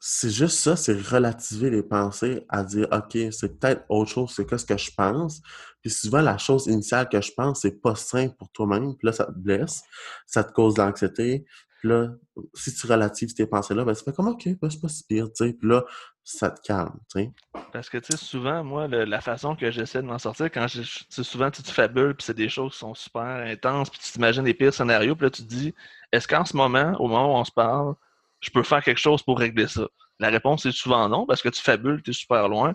[0.00, 4.44] c'est juste ça, c'est relativer les pensées à dire, OK, c'est peut-être autre chose, c'est
[4.44, 5.40] qu'est-ce que je pense.
[5.80, 8.96] Puis souvent, la chose initiale que je pense, c'est pas sain pour toi-même.
[8.96, 9.82] Puis là, ça te blesse,
[10.26, 11.46] ça te cause de l'anxiété.
[11.78, 12.08] Puis là,
[12.54, 15.28] si tu relatives tes pensées-là, ben, tu fais comme, OK, ben, c'est pas si pire.
[15.38, 15.84] Puis là,
[16.24, 17.32] ça te calme, tu sais.
[17.72, 20.68] Parce que, tu sais, souvent, moi, le- la façon que j'essaie de m'en sortir, quand
[20.68, 23.90] je, tu sais, souvent, tu te fabules, puis c'est des choses qui sont super intenses,
[23.90, 25.74] puis tu t'imagines les pires scénarios, puis là, tu te dis,
[26.12, 27.94] est-ce qu'en ce moment, au moment où on se parle,
[28.40, 29.88] je peux faire quelque chose pour régler ça?
[30.20, 32.74] La réponse est souvent non, parce que tu fabules, tu es super loin.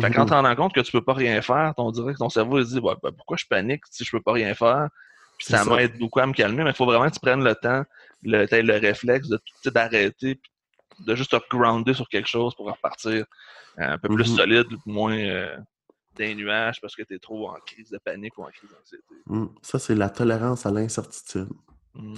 [0.00, 0.30] Fait quand tu Mhm.
[0.30, 2.66] te rends compte que tu peux pas rien faire, on dirait que ton cerveau il
[2.66, 4.88] se dit ben, pourquoi je panique si je peux pas rien faire?
[5.36, 7.54] Puis ça m'aide beaucoup à me calmer, mais il faut vraiment que tu prennes le
[7.56, 7.84] temps,
[8.22, 10.50] le, le réflexe de d'arrêter, puis
[11.06, 13.24] de juste te grounder sur quelque chose pour repartir
[13.78, 14.36] euh, un peu plus Mhm.
[14.36, 15.56] solide, moins euh,
[16.16, 19.04] des nuages parce que tu es trop en crise de panique ou en crise d'anxiété.
[19.26, 19.46] Mm.
[19.62, 21.48] Ça, c'est la tolérance à l'incertitude.
[21.94, 22.14] Mhm.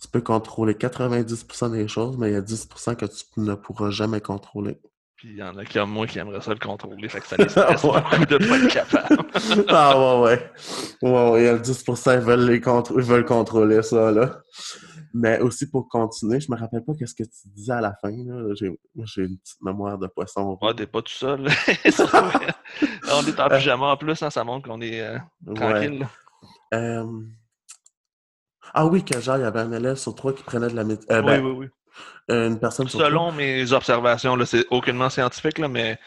[0.00, 3.90] Tu peux contrôler 90% des choses, mais il y a 10% que tu ne pourras
[3.90, 4.78] jamais contrôler.
[5.16, 7.36] Puis il y en a comme moi qui aimeraient ça le contrôler, fait que ça
[7.36, 9.30] les stresse beaucoup de pas être capable.
[9.68, 10.50] ah ouais, ouais.
[11.02, 14.10] Ouais, ouais, il y a le 10%, ils veulent, les contr- ils veulent contrôler ça,
[14.10, 14.40] là.
[15.12, 18.10] Mais aussi pour continuer, je me rappelle pas qu'est-ce que tu disais à la fin,
[18.10, 18.54] là.
[18.54, 18.66] J'ai,
[19.22, 20.76] une petite mémoire de poisson Ouais, rouge.
[20.76, 21.42] t'es pas tout seul.
[21.44, 21.50] là.
[21.50, 22.46] Ouais.
[23.12, 25.18] on est en Euh, pyjama en plus, hein, ça montre qu'on est euh,
[25.54, 26.06] tranquille.
[26.74, 27.04] Euh,
[28.72, 30.84] Ah oui, que genre, il y avait un élève sur trois qui prenait de la
[30.84, 31.08] médecine.
[31.10, 31.68] Oui, ben, oui, oui.
[32.28, 33.00] une personne sur.
[33.00, 35.98] Selon mes observations, là, c'est aucunement scientifique, là, mais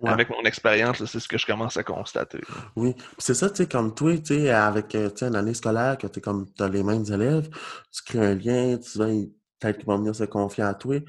[0.00, 0.10] Ouais.
[0.10, 2.40] avec mon expérience, c'est ce que je commence à constater.
[2.76, 6.06] Oui, c'est ça, tu sais, comme toi, tu sais, avec euh, une année scolaire, que
[6.06, 7.48] tu comme t'as les mêmes élèves,
[7.90, 11.00] tu crées un lien, tu vas, peut-être qu'ils vont venir se confier à toi.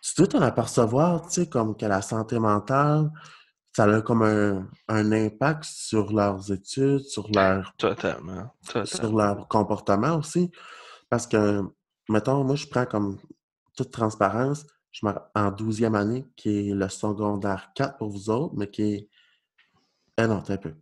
[0.00, 3.10] Tu dois t'en apercevoir, tu sais, comme que la santé mentale,
[3.74, 8.54] ça a comme un, un impact sur leurs études, sur leur, Totalement.
[8.84, 10.52] sur leur comportement aussi.
[11.10, 11.62] Parce que,
[12.08, 13.18] mettons, moi, je prends comme
[13.76, 18.54] toute transparence, je me- en 12e année, qui est le secondaire 4 pour vous autres,
[18.56, 19.08] mais qui est.
[20.16, 20.74] Eh non, un peu.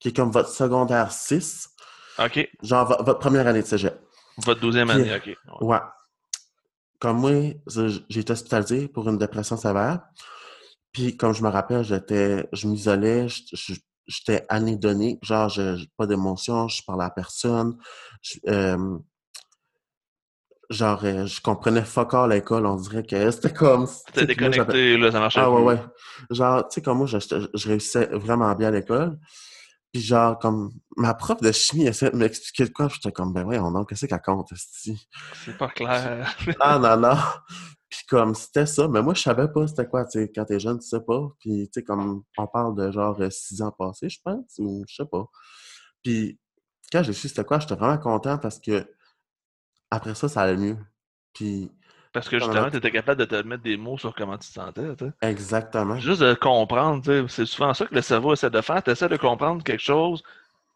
[0.00, 1.68] Qui est comme votre secondaire 6,
[2.18, 2.50] OK.
[2.62, 3.96] genre vo- votre première année de cégep.
[4.38, 5.26] Votre douzième Puis, année, OK.
[5.60, 5.68] Ouais.
[5.68, 5.78] Ouais.
[6.98, 7.30] Comme moi,
[8.08, 10.00] j'ai été hospitalisé pour une dépression sévère.
[10.92, 13.26] Puis, comme je me rappelle, j'étais, je m'isolais,
[14.06, 17.78] j'étais anédonique, genre, je, j'ai pas d'émotion, je parlais à personne.
[18.22, 18.98] Je- euh,
[20.70, 23.86] genre, euh, je comprenais fuck all l'école, on dirait que c'était comme.
[24.14, 25.80] j'avais- déconnecté, là, ça marchait Ah ouais, ouais.
[26.30, 29.18] Genre, tu sais, comme moi, je, je- réussissais vraiment bien à l'école.
[29.92, 33.32] Puis genre, comme, ma prof de chimie essayait de m'expliquer de quoi, puis j'étais comme,
[33.32, 34.48] ben ouais, on qu'est-ce qu'elle compte?
[34.54, 36.32] C'est pas clair.
[36.60, 37.16] Ah non, non.
[37.88, 38.86] Puis comme, c'était ça.
[38.86, 41.20] Mais moi, je savais pas c'était quoi, tu sais, quand t'es jeune, tu sais pas.
[41.40, 44.84] Puis, tu sais, comme, on parle de genre euh, six ans passés, je pense, ou
[44.88, 45.24] je sais pas.
[46.04, 46.38] Puis,
[46.92, 48.86] quand j'ai su c'était quoi, j'étais vraiment content parce que
[49.90, 50.76] après ça, ça allait mieux.
[51.34, 51.70] Puis.
[52.12, 54.54] Parce que justement, tu étais capable de te mettre des mots sur comment tu te
[54.54, 54.88] sentais.
[55.22, 55.96] Exactement.
[55.98, 57.02] Juste de comprendre.
[57.28, 58.82] C'est souvent ça que le cerveau essaie de faire.
[58.82, 60.22] Tu essaies de comprendre quelque chose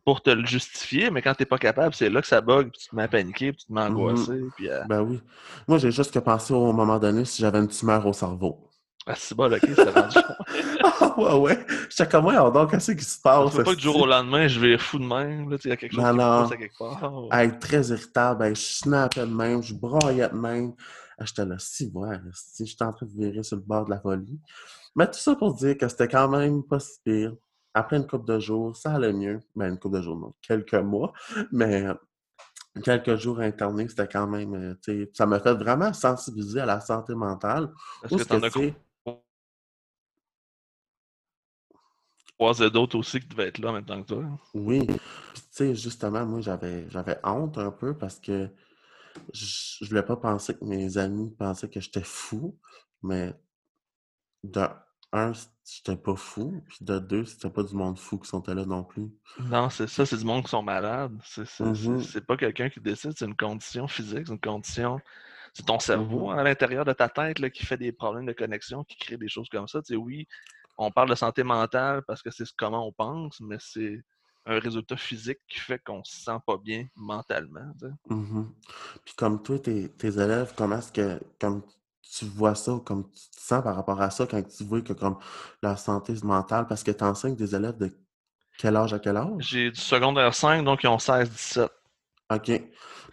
[0.05, 2.71] pour te le justifier, mais quand tu n'es pas capable, c'est là que ça bug,
[2.71, 3.97] puis tu te mets à paniquer, puis tu te mets à Mhm.
[3.97, 4.41] angoisser.
[4.55, 5.23] Puis, Ben oui.
[5.67, 8.71] Moi, j'ai juste que pensé au moment donné si j'avais une tumeur au cerveau.
[9.07, 10.17] Ah, c'est bon, ok, c'est rendu.
[10.87, 11.67] Ah ouais, ouais.
[11.91, 13.53] J'étais comme, ouais, donc, qu'est-ce qui se passe?
[13.55, 15.49] veux pas que du jour au lendemain, je vais fou de même.
[15.51, 16.43] là, tu sais, Il y a quelque chose Non, qui non.
[16.43, 17.41] pousse à quelque part.
[17.41, 20.75] être très irritable, ben, je snappais de même, je broyais de même.
[21.19, 23.91] Ah, J'étais là, si, ouais, si, j'étais en train de virer sur le bord de
[23.91, 24.41] la folie.
[24.97, 27.35] Mais tout ça pour dire que c'était quand même pas si pire.
[27.73, 29.41] Après une couple de jours, ça allait mieux.
[29.57, 31.13] Ben, une couple de jours, non, quelques mois.
[31.53, 31.87] Mais
[32.83, 36.67] quelques jours internés, c'était quand même, euh, tu sais, ça m'a fait vraiment sensibiliser à
[36.67, 37.71] la santé mentale.
[38.05, 38.51] Est-ce que t'en as
[42.35, 44.25] croisé d'autres aussi qui devaient être là en même temps que toi?
[44.55, 44.87] Oui.
[44.87, 48.49] Puis, tu sais, justement, moi, j'avais, j'avais honte un peu parce que
[49.33, 49.47] je,
[49.83, 52.59] je voulais pas penser que mes amis pensaient que j'étais fou,
[53.03, 53.35] mais
[54.45, 54.69] de
[55.13, 55.33] un,
[55.65, 58.85] j'étais pas fou, puis de deux, c'était pas du monde fou qui sont là non
[58.85, 59.11] plus.
[59.37, 61.13] Non, c'est ça, c'est du monde qui sont malades.
[61.25, 62.01] C'est c'est- c'est- Mhm.
[62.01, 65.01] c'est pas quelqu'un qui décide, c'est une condition physique, c'est une condition.
[65.55, 66.31] C'est ton cerveau Mhm.
[66.31, 69.17] hein, à l'intérieur de ta tête là, qui fait des problèmes de connexion, qui crée
[69.17, 69.83] des choses comme ça.
[69.83, 70.29] Tu sais, oui,
[70.77, 74.03] on parle de santé mentale parce que c'est ce- comment on pense, mais c'est
[74.47, 77.73] un résultat physique qui fait qu'on se sent pas bien mentalement.
[78.11, 78.53] Mhm.
[79.05, 81.63] Puis comme toi, tes, tes élèves, comment est-ce que comme
[82.03, 84.93] tu vois ça, comme tu te sens par rapport à ça quand tu vois que
[84.93, 85.19] comme
[85.63, 87.91] leur santé mentale, parce que tu enseignes des élèves de
[88.59, 89.31] quel âge à quel âge?
[89.39, 91.71] J'ai du secondaire 5, donc ils ont 16-17.
[92.31, 92.47] OK.
[92.47, 92.71] Fait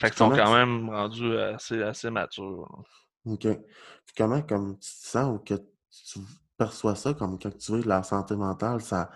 [0.10, 2.68] qu'ils sont quand même rendus assez, assez matures.
[2.70, 3.32] là.
[3.34, 3.42] OK.
[3.42, 6.20] Puis comment comme tu te sens ou que tu
[6.62, 9.10] perçois ça comme quand tu que la santé mentale, ça,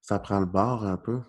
[0.00, 1.20] ça prend le bord un peu?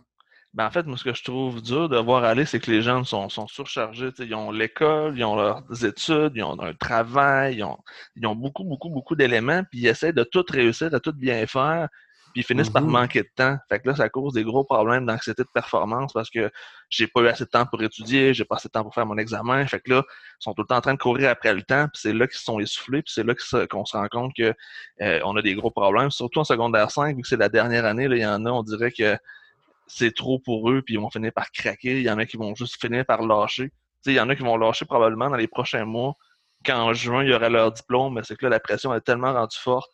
[0.55, 2.81] Ben, en fait, moi, ce que je trouve dur de voir aller, c'est que les
[2.81, 4.09] jeunes sont, surchargés.
[4.17, 7.77] Ils ont l'école, ils ont leurs études, ils ont un travail, ils ont,
[8.15, 11.45] ils ont beaucoup, beaucoup, beaucoup d'éléments, puis ils essaient de tout réussir, de tout bien
[11.45, 11.87] faire,
[12.31, 12.91] puis ils finissent par Mhm.
[12.91, 13.57] manquer de temps.
[13.69, 16.51] Fait que là, ça cause des gros problèmes d'anxiété de performance parce que
[16.89, 19.05] j'ai pas eu assez de temps pour étudier, j'ai pas assez de temps pour faire
[19.05, 19.65] mon examen.
[19.67, 21.87] Fait que là, ils sont tout le temps en train de courir après le temps,
[21.91, 23.33] puis c'est là qu'ils se sont essoufflés, puis c'est là
[23.67, 24.53] qu'on se rend compte que
[25.01, 27.85] euh, on a des gros problèmes, surtout en secondaire 5, vu que c'est la dernière
[27.85, 29.17] année, il y en a, on dirait que
[29.87, 31.97] c'est trop pour eux, puis ils vont finir par craquer.
[31.97, 33.69] Il y en a qui vont juste finir par lâcher.
[33.69, 33.71] Tu
[34.03, 36.13] sais, il y en a qui vont lâcher probablement dans les prochains mois,
[36.63, 39.01] quand en juin, il y aura leur diplôme, mais c'est que là, la pression est
[39.01, 39.91] tellement rendue forte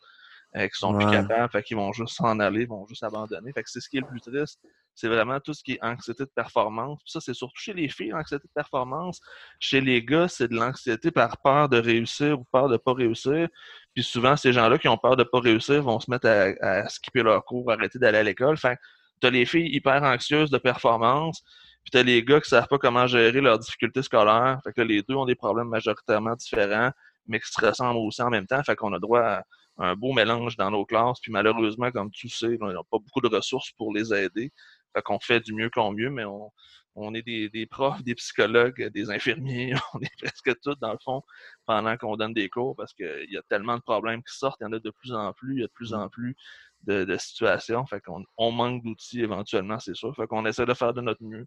[0.56, 3.52] euh, qu'ils sont plus capables, fait qu'ils vont juste s'en aller, vont juste abandonner.
[3.52, 4.60] Fait que c'est ce qui est le plus triste,
[4.94, 6.98] c'est vraiment tout ce qui est anxiété de performance.
[7.04, 9.20] Puis ça, c'est surtout chez les filles, l'anxiété de performance.
[9.60, 13.48] Chez les gars, c'est de l'anxiété par peur de réussir ou peur de pas réussir.
[13.94, 16.88] Puis souvent, ces gens-là qui ont peur de pas réussir vont se mettre à, à
[16.88, 18.56] skipper leur cours, arrêter d'aller à l'école.
[18.56, 18.80] Fait que
[19.20, 21.42] t'as les filles hyper anxieuses de performance,
[21.84, 24.58] puis t'as les gars qui savent pas comment gérer leurs difficultés scolaires.
[24.64, 26.90] Fait que les deux ont des problèmes majoritairement différents,
[27.26, 28.62] mais qui se ressemblent aussi en même temps.
[28.64, 29.42] Fait qu'on a droit à
[29.78, 31.20] un beau mélange dans nos classes.
[31.20, 34.52] Puis malheureusement, comme tu sais, on n'a pas beaucoup de ressources pour les aider.
[34.94, 36.50] Fait qu'on fait du mieux qu'on mieux, mais on,
[36.96, 40.98] on est des, des profs, des psychologues, des infirmiers, on est presque tous dans le
[41.04, 41.22] fond
[41.66, 44.64] pendant qu'on donne des cours parce qu'il y a tellement de problèmes qui sortent, il
[44.64, 46.36] y en a de plus en plus, il y a de plus en plus
[46.82, 47.84] de, de situations.
[47.86, 50.14] Fait qu'on on manque d'outils éventuellement, c'est sûr.
[50.16, 51.46] Fait qu'on essaie de faire de notre mieux.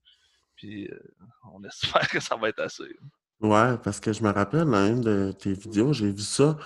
[0.55, 0.99] Puis euh,
[1.53, 2.95] on espère que ça va être assez.
[3.41, 6.57] Ouais, parce que je me rappelle dans une de tes vidéos, j'ai vu ça,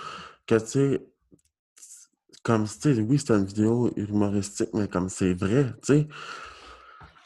[0.46, 1.13] que tu sais,
[2.44, 6.08] comme tu sais, oui, c'était une vidéo humoristique, mais comme c'est vrai, tu sais.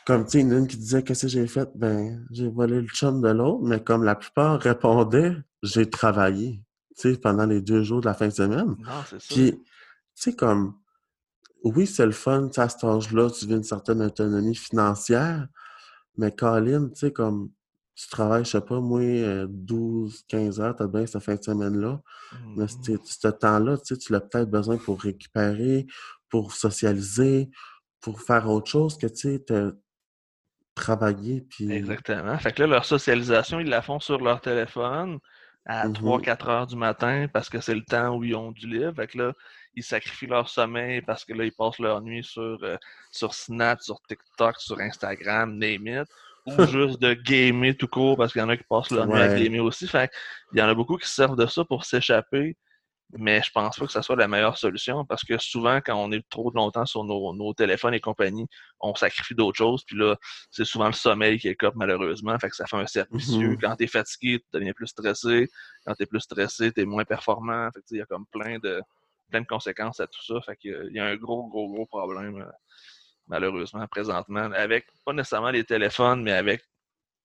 [0.07, 1.69] Comme tu sais, une qui disait Qu'est-ce que j'ai fait?
[1.75, 6.63] Ben, j'ai volé le chum de l'autre, mais comme la plupart répondaient, j'ai travaillé,
[6.97, 8.77] tu sais, pendant les deux jours de la fin de semaine.
[8.79, 9.35] Non, c'est ça.
[9.35, 9.63] Puis, tu
[10.15, 10.77] sais, comme,
[11.65, 15.49] oui, c'est le fun, tu sais, à cet âge-là, tu vis une certaine autonomie financière,
[16.17, 17.51] mais Colin, tu sais, comme,
[18.01, 21.43] tu travailles, je sais pas, moi, euh, 12, 15 heures, t'as bien cette fin de
[21.43, 22.01] semaine-là,
[22.57, 22.69] mais Mhm.
[22.69, 25.85] c'est- ce temps-là, tu sais, tu l'as peut-être besoin pour récupérer,
[26.29, 27.51] pour socialiser,
[28.01, 29.45] pour faire autre chose que, tu sais,
[30.75, 31.73] travailler, puis...
[31.73, 32.39] Exactement.
[32.39, 35.19] Fait que là, leur socialisation, ils la font sur leur téléphone
[35.67, 35.95] à Mhm.
[35.95, 38.95] 3-4 heures du matin parce que c'est le temps où ils ont du libre.
[38.95, 39.33] Fait que là,
[39.75, 42.77] ils sacrifient leur sommeil parce que là, ils passent leur nuit sur, euh,
[43.11, 46.09] sur Snap, sur TikTok, sur Instagram, name it.
[46.59, 49.21] Ou juste de gamer tout court parce qu'il y en a qui passent leur nuit
[49.21, 49.43] à Ouais.
[49.45, 49.87] gamer aussi.
[49.87, 50.11] Fait
[50.53, 52.57] il y en a beaucoup qui se servent de ça pour s'échapper.
[53.13, 56.13] Mais je pense pas que ça soit la meilleure solution parce que souvent, quand on
[56.13, 58.47] est trop longtemps sur nos, nos téléphones et compagnie,
[58.81, 59.83] on sacrifie d'autres choses.
[59.87, 60.15] Puis là,
[60.51, 62.39] c'est souvent le sommeil qui écope malheureusement.
[62.39, 63.53] Fait que ça fait un cercle vicieux.
[63.53, 63.59] Mhm.
[63.63, 65.49] Quand t'es fatigué, tu deviens plus stressé.
[65.87, 67.71] Quand t'es plus stressé, t'es moins performant.
[67.73, 68.83] Fait il y a comme plein de
[69.31, 70.41] plein de conséquences à tout ça.
[70.43, 72.51] Fait qu'il y a- il y a un gros, gros, gros problème, euh,
[73.29, 76.63] malheureusement, présentement, avec pas nécessairement les téléphones, mais avec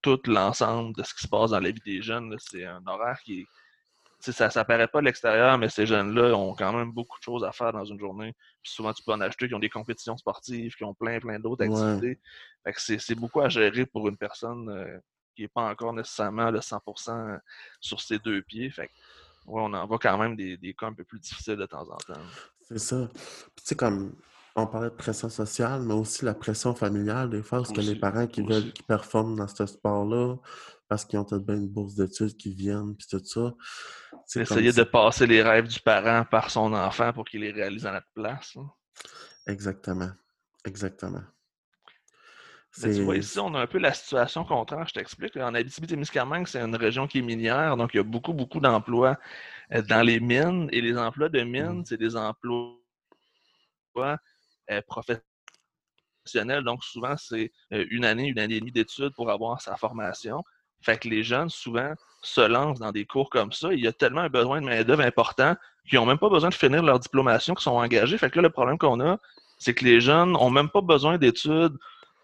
[0.02, 2.30] tout l'ensemble de ce qui se passe dans la vie des jeunes.
[2.30, 2.38] là.
[2.40, 3.48] C'est un horaire qui
[4.20, 7.44] ça ne paraît pas à l'extérieur, mais ces jeunes-là ont quand même beaucoup de choses
[7.44, 8.34] à faire dans une journée.
[8.62, 11.40] Puis souvent, tu peux en acheter qui ont des compétitions sportives, qui ont plein, plein
[11.40, 12.22] d'autres activités.
[12.64, 14.98] Fait que c'est beaucoup à gérer pour une personne euh,
[15.36, 17.38] qui n'est pas encore nécessairement le 100%
[17.82, 18.70] sur ses deux pieds.
[18.70, 18.94] Fait que,
[19.46, 21.98] on en voit quand même des, des, cas un peu plus difficiles de temps en
[21.98, 22.22] temps.
[22.62, 23.10] C'est ça.
[23.14, 24.16] tu sais, comme
[24.56, 27.96] on parlait de pression sociale, mais aussi la pression familiale, des fois, parce que les
[27.96, 30.36] parents qui veulent qui performent dans ce sport-là,
[30.88, 33.54] parce qu'ils ont peut-être bien une bourse d'études qui viennent, puis tout ça.
[34.36, 37.94] Essayer de passer les rêves du parent par son enfant pour qu'il les réalise à
[37.94, 38.56] notre place.
[38.56, 38.70] Hein.
[39.48, 40.12] Exactement.
[40.66, 41.24] Exactement.
[42.80, 45.36] tu vois, ici, on a un peu la situation contraire, je t'explique.
[45.38, 49.18] En Abitibi-Témiscamingue, c'est une région qui est minière, donc il y a beaucoup, beaucoup d'emplois
[49.74, 50.70] euh, dans les mines.
[50.72, 51.86] Et les emplois de mine, mmh.
[51.86, 52.78] c'est des emplois
[54.72, 56.64] euh, professionnels.
[56.64, 60.44] Donc, souvent, c'est euh, une année, une année et demie d'études pour avoir sa formation.
[60.82, 63.74] Fait que les jeunes, souvent, se lancent dans des cours comme ça.
[63.74, 65.56] Il y a tellement un besoin de main-d'œuvre important
[65.88, 68.18] qu'ils n'ont même pas besoin de finir leur diplomation, qui sont engagés.
[68.18, 69.18] Fait que là, le problème qu'on a,
[69.58, 71.78] c'est que les jeunes n'ont même pas besoin d'études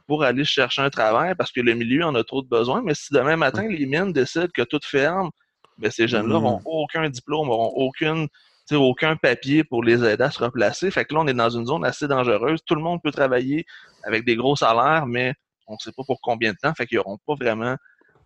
[0.08, 2.82] pour aller chercher un travail parce que le milieu en a trop de besoin.
[2.84, 5.30] Mais si demain matin, les mines décident que tout ferme,
[5.78, 6.64] bien, ces jeunes-là n'auront mmh.
[6.66, 8.28] aucun diplôme, n'auront aucune
[8.76, 10.92] aucun papier pour les aider à se replacer.
[10.92, 12.60] Fait que là, on est dans une zone assez dangereuse.
[12.66, 13.66] Tout le monde peut travailler
[14.04, 15.34] avec des gros salaires, mais
[15.68, 16.74] on ne sait pas pour combien de temps.
[16.74, 17.76] Fait qu'ils n'auront pas vraiment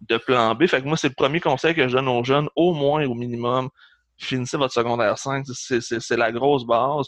[0.02, 0.66] de plan B.
[0.68, 3.14] Fait que moi, c'est le premier conseil que je donne aux jeunes, au moins, au
[3.14, 3.70] minimum,
[4.18, 5.46] finissez votre secondaire 5.
[5.48, 7.08] C'est la grosse base.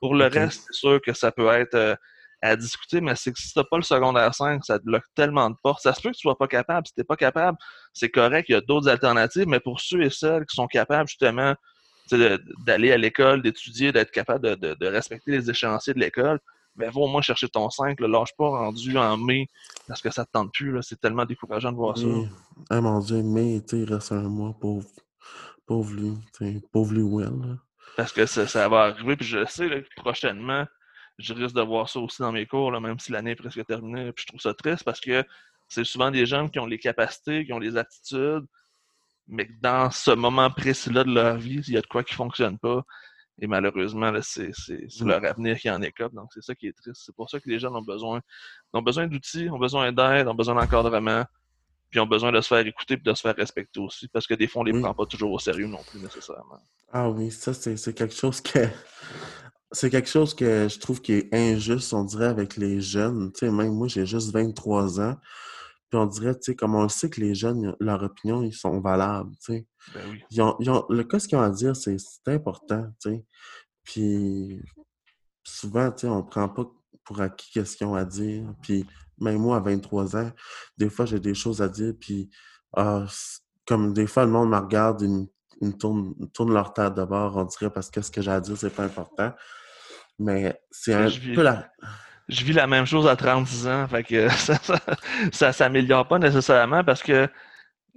[0.00, 1.96] Pour le reste, c'est sûr que ça peut être euh,
[2.42, 5.04] à discuter, mais c'est que si tu n'as pas le secondaire 5, ça te bloque
[5.14, 5.82] tellement de portes.
[5.82, 6.86] Ça se peut que tu sois pas capable.
[6.86, 7.56] Si tu n'es pas capable,
[7.92, 11.08] c'est correct, il y a d'autres alternatives, mais pour ceux et celles qui sont capables,
[11.08, 11.54] justement,
[12.10, 16.38] d'aller à l'école, d'étudier, d'être capable de, respecter les échéanciers de l'école,
[16.76, 19.48] ben va au moins chercher ton 5, le lâche pas rendu en mai
[19.88, 20.76] parce que ça te tente plus.
[20.82, 22.06] C'est tellement décourageant de voir ça.
[22.68, 24.86] Ah mon Dieu, mai, il reste un mois, pauvre,
[25.66, 26.12] pauvre lui,
[26.72, 27.58] pauvre lui Will.
[27.96, 30.66] Parce que ça, va arriver, puis je sais, prochainement,
[31.18, 33.64] je risque de voir ça aussi dans mes cours, là, même si l'année est presque
[33.64, 34.12] terminée.
[34.12, 35.24] Puis je trouve ça triste parce que
[35.68, 38.44] c'est souvent des gens qui ont les capacités, qui ont les attitudes,
[39.28, 42.16] mais dans ce moment précis-là de leur vie, il y a de quoi qui ne
[42.16, 42.82] fonctionne pas.
[43.38, 45.06] Et malheureusement, c'est mm.
[45.06, 46.14] leur avenir qui en écope.
[46.14, 47.02] Donc, c'est ça qui est triste.
[47.04, 48.20] C'est pour ça que les jeunes ont besoin,
[48.72, 51.24] ont besoin d'outils, ont besoin d'aide, ont besoin d'encadrement,
[51.90, 54.08] puis ont besoin de se faire écouter et de se faire respecter aussi.
[54.08, 56.60] Parce que des fois, on ne les prend pas toujours au sérieux non plus nécessairement.
[56.92, 58.60] Ah oui, ça, c'est quelque chose que.
[59.72, 63.32] C'est quelque chose que je trouve qui est injuste, on dirait, avec les jeunes.
[63.32, 65.16] Tu sais, même moi, j'ai juste 23 ans.
[65.96, 68.80] Puis on dirait, tu sais, comme on sait que les jeunes, leur opinion, ils sont
[68.80, 69.66] valables, tu sais.
[69.94, 70.22] Ben oui.
[70.30, 73.24] ils ont, ils ont, le cas, ce qu'ils ont à dire, c'est important, tu sais.
[73.82, 74.60] Puis
[75.42, 76.66] souvent, tu sais, on prend pas
[77.02, 78.44] pour acquis qu'est-ce qu'ils ont à dire.
[78.60, 78.84] Puis
[79.18, 80.30] même moi, à 23 ans,
[80.76, 82.28] des fois, j'ai des choses à dire, puis
[82.76, 83.06] ah,
[83.66, 85.28] comme des fois, le monde me regarde, ils,
[85.66, 88.58] me tournent, tourne leur tête d'abord, on dirait, parce que ce que j'ai à dire,
[88.58, 89.32] c'est pas important.
[90.18, 91.70] Mais c'est un peu la
[92.28, 93.88] je vis la même chose à 36 ans.
[93.88, 94.56] Fait que ça,
[95.32, 97.28] ça, s'améliore pas nécessairement parce que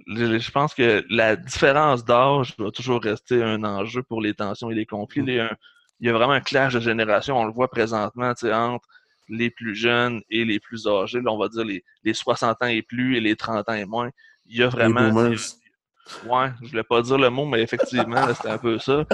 [0.06, 4.74] je pense que la différence d'âge va toujours rester un enjeu pour les tensions et
[4.74, 5.22] les conflits.
[5.26, 5.56] Il y a,
[6.00, 7.38] il y a vraiment un clash de génération.
[7.38, 8.88] On le voit présentement entre
[9.28, 11.20] les plus jeunes et les plus âgés.
[11.20, 13.84] Là, on va dire les, les 60 ans et plus et les 30 ans et
[13.84, 14.10] moins.
[14.46, 15.10] Il y a vraiment.
[16.26, 19.04] Ouais, je voulais pas dire le mot, mais effectivement, c'était un peu ça.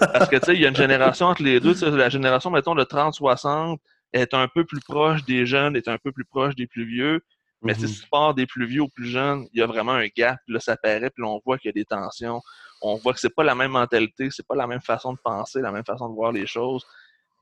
[0.00, 1.74] Parce que, tu sais, il y a une génération entre les deux.
[1.94, 3.76] La génération, mettons, de 30-60,
[4.12, 7.20] est un peu plus proche des jeunes, est un peu plus proche des plus vieux.
[7.62, 10.06] Mais si tu pars des plus vieux aux plus jeunes, il y a vraiment un
[10.16, 10.38] gap.
[10.46, 12.40] Là, ça paraît, puis là, on voit qu'il y a des tensions.
[12.82, 15.60] On voit que c'est pas la même mentalité, c'est pas la même façon de penser,
[15.60, 16.84] la même façon de voir les choses.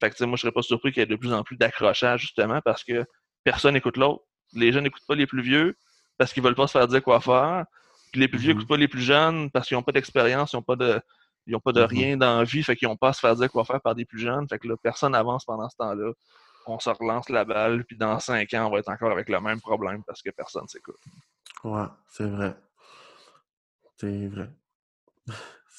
[0.01, 2.23] Fait que, moi, je serais pas surpris qu'il y ait de plus en plus d'accrochage,
[2.23, 3.05] justement, parce que
[3.43, 4.23] personne n'écoute l'autre.
[4.55, 5.77] Les jeunes n'écoutent pas les plus vieux
[6.17, 7.65] parce qu'ils veulent pas se faire dire quoi faire.
[8.13, 10.57] Puis les plus vieux n'écoutent pas les plus jeunes parce qu'ils n'ont pas d'expérience, ils
[10.57, 11.01] n'ont pas de,
[11.47, 13.35] ils ont pas de rien dans la vie, fait qu'ils n'ont pas à se faire
[13.35, 14.49] dire quoi faire par des plus jeunes.
[14.49, 16.13] Fait que là, personne n'avance pendant ce temps-là
[16.67, 19.41] on se relance la balle, puis dans cinq ans, on va être encore avec le
[19.41, 20.97] même problème parce que personne s'écoute.
[21.65, 22.57] Ouais, c'est vrai.
[23.97, 24.51] C'est vrai.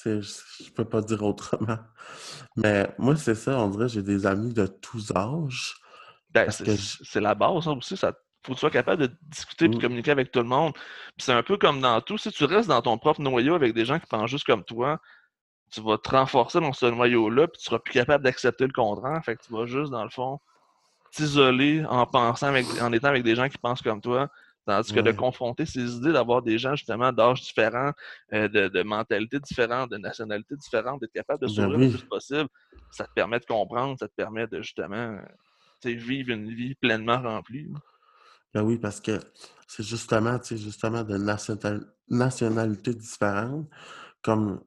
[0.04, 1.78] Je peux pas dire autrement.
[2.56, 5.74] Mais moi, c'est ça, on dirait j'ai des amis de tous âges.
[6.30, 7.96] Ben, c'est la base hein, aussi.
[7.96, 8.12] Ça,
[8.44, 9.80] faut que tu sois capable de discuter et de mmh.
[9.80, 10.72] communiquer avec tout le monde.
[11.18, 12.18] c'est un peu comme dans tout.
[12.18, 15.00] Si tu restes dans ton propre noyau avec des gens qui pensent juste comme toi,
[15.72, 19.20] tu vas te renforcer dans ce noyau-là, puis tu seras plus capable d'accepter le contraire.
[19.24, 20.38] Fait que tu vas juste, dans le fond,
[21.16, 24.28] t'isoler en pensant avec, en étant avec des gens qui pensent comme toi.
[24.66, 27.92] Tandis que de confronter ces idées, d'avoir des gens justement d'âge différents,
[28.32, 32.02] euh, de, de mentalités différentes, de nationalités différentes, d'être capable de ben sourire le plus
[32.02, 32.48] possible,
[32.90, 35.18] ça te permet de comprendre, ça te permet de justement
[35.84, 37.68] vivre une vie pleinement remplie.
[38.52, 39.20] Ben oui, parce que
[39.68, 41.16] c'est justement, justement de
[42.08, 43.68] nationalités différentes,
[44.22, 44.60] comme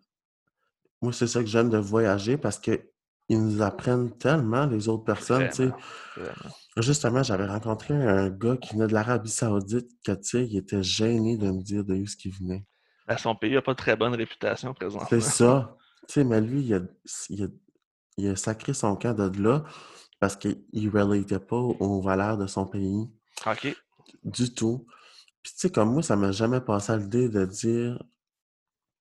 [1.01, 2.79] moi, c'est ça que j'aime de voyager parce que
[3.29, 5.47] ils nous apprennent tellement, les autres personnes.
[5.47, 5.77] Vraiment,
[6.15, 6.55] vraiment.
[6.77, 11.51] Justement, j'avais rencontré un gars qui venait de l'Arabie Saoudite, que, il était gêné de
[11.51, 12.65] me dire de où ce qu'il venait.
[13.07, 15.19] Ben, son pays n'a pas de très bonne réputation C'est présentement.
[15.19, 15.77] ça.
[16.07, 16.79] Tu sais, mais lui, il a,
[17.29, 17.47] il a-
[18.17, 19.63] il a sacré son camp de là
[20.19, 23.09] parce qu'il ne relatait pas aux valeurs de son pays
[23.45, 23.75] OK.
[24.23, 24.85] du tout.
[25.41, 28.03] Puis, tu sais, comme moi, ça m'a jamais passé à l'idée de dire.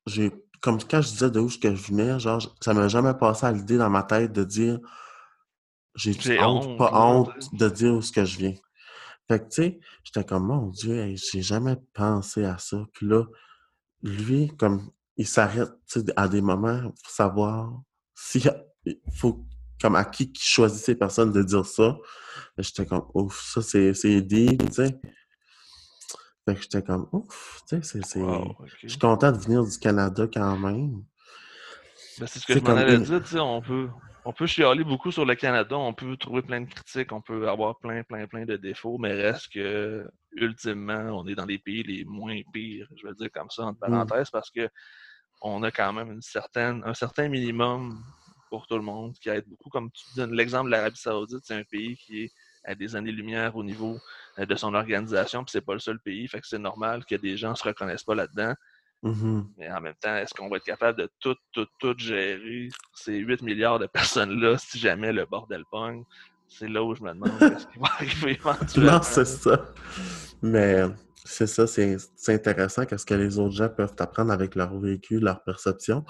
[0.07, 3.47] J'ai, comme quand je disais de où que je venais, genre, ça m'a jamais passé
[3.47, 4.79] à l'idée dans ma tête de dire
[5.95, 8.55] j'ai honte, honte, pas honte de dire où ce que je viens.
[9.29, 12.87] Fait que, tu sais, j'étais comme, mon Dieu, hey, j'ai jamais pensé à ça.
[12.93, 13.25] Puis là,
[14.03, 17.73] lui, comme, il s'arrête, tu sais, à des moments pour savoir
[18.15, 18.43] si
[18.87, 19.45] il faut,
[19.81, 21.97] comme, à qui qui choisit ces personnes de dire ça.
[22.57, 25.01] J'étais comme, ouf, ça, c'est, c'est deep, tu sais.
[26.49, 28.23] Fait que j'étais comme, ouf, tu sais, c'est, c'est...
[28.23, 31.05] Wow, Je suis content de venir du Canada quand même.
[32.19, 33.91] Ben, c'est ce que je m'en allais dire, tu sais, on peut,
[34.25, 37.51] on peut chialer beaucoup sur le Canada, on peut trouver plein de critiques, on peut
[37.51, 41.83] avoir plein, plein, plein de défauts, mais reste que, ultimement, on est dans les pays
[41.83, 43.91] les moins pires, je vais le dire comme ça, entre Mm.
[43.91, 44.71] parenthèses, parce que
[45.43, 48.03] on a quand même une certaine, un certain minimum
[48.49, 49.69] pour tout le monde qui aide beaucoup.
[49.69, 52.33] Comme tu donnes l'exemple de l'Arabie Saoudite, c'est un pays qui est
[52.65, 53.99] à des années-lumière au niveau
[54.39, 57.15] euh, de son organisation, puis c'est pas le seul pays, fait que c'est normal que
[57.15, 58.55] des gens se reconnaissent pas là-dedans.
[59.03, 59.49] Mhm.
[59.57, 63.17] Mais en même temps, est-ce qu'on va être capable de tout, tout, tout gérer ces
[63.17, 66.05] 8 milliards de personnes-là si jamais le bordel pogne?
[66.49, 68.93] C'est là où je me demande qu'est-ce qui va arriver éventuellement.
[68.93, 69.67] Non, c'est ça.
[70.43, 70.83] Mais
[71.25, 75.21] c'est ça, c'est c'est intéressant qu'est-ce que les autres gens peuvent apprendre avec leur vécu,
[75.21, 76.05] leur perception.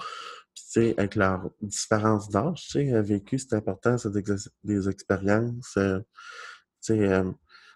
[0.67, 4.87] Sais, avec leur différence d'âge, tu sais, un vécu, c'est important, c'est des, ex- des
[4.87, 5.73] expériences.
[5.77, 7.23] euh, tu sais, euh,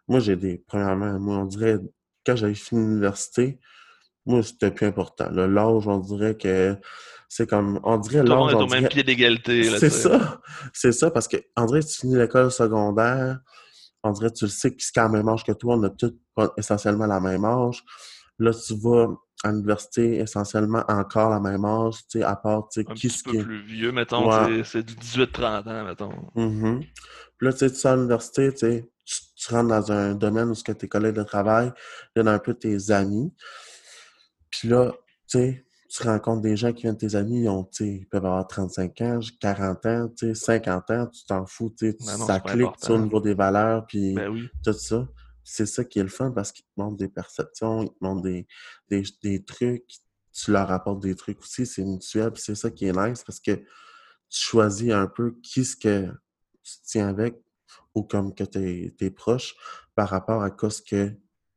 [0.07, 1.77] moi, j'ai des, premièrement, moi, on dirait,
[2.25, 3.59] quand j'avais fini l'université,
[4.25, 5.29] moi, c'était plus important.
[5.31, 6.77] L'âge, on dirait que
[7.29, 9.63] c'est comme, on dirait Tout le monde l'âge, est on au même dirait- pied d'égalité.
[9.79, 10.41] c'est ça.
[10.71, 13.39] C'est ça, parce que André, tu finis l'école secondaire,
[14.03, 16.13] on dirait tu le sais que c'est quand même âge que toi, on a tous
[16.35, 17.83] pas essentiellement la même âge.
[18.37, 19.07] Là, tu vas
[19.43, 23.07] à l'université, essentiellement encore la même âge, tu sais, à part, tu sais, Un qui
[23.07, 24.63] petit ce peu qui plus vieux, mettons, Ouais.
[24.63, 26.13] c'est- du 18-30 ans, mettons.
[26.35, 26.79] Mhm.
[27.37, 28.89] Puis là, tu sais, tu à l'université, tu sais,
[29.35, 31.73] tu, rentres dans un domaine où ce que tes collègues de travail,
[32.15, 33.33] il y en a un peu tes amis.
[34.49, 34.93] Puis là,
[35.29, 38.25] tu sais, tu rencontres des gens qui viennent de tes amis, ils, ont, ils peuvent
[38.25, 42.25] avoir 35 ans, 40 ans, tu sais, 50 ans, tu t'en fous, tu Ben non,
[42.25, 44.47] ça clique au niveau des valeurs, puis Ben oui.
[44.63, 45.05] tout ça.
[45.43, 48.21] C'est ça qui est le fun parce qu'ils te montrent des perceptions, ils te montrent
[48.21, 48.47] des,
[48.89, 49.85] des, des trucs,
[50.33, 53.39] tu leur apportes des trucs aussi, c'est mutuel, puis c'est ça qui est nice parce
[53.39, 53.65] que tu
[54.29, 56.07] choisis un peu qui ce que
[56.63, 57.39] tu tiens avec
[57.93, 59.55] ou comme que t'es es proche
[59.95, 61.13] par rapport à quoi ce que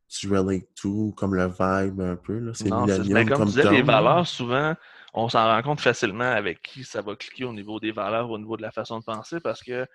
[0.08, 2.52] tu relates to, comme le vibe un peu, là.
[2.54, 3.84] C'est Non, c'est ben, comme comme tu disais, les là.
[4.00, 4.74] valeurs, souvent,
[5.14, 8.38] on s'en rend compte facilement avec qui ça va cliquer au niveau des valeurs, au
[8.38, 9.86] niveau de la façon de penser, parce que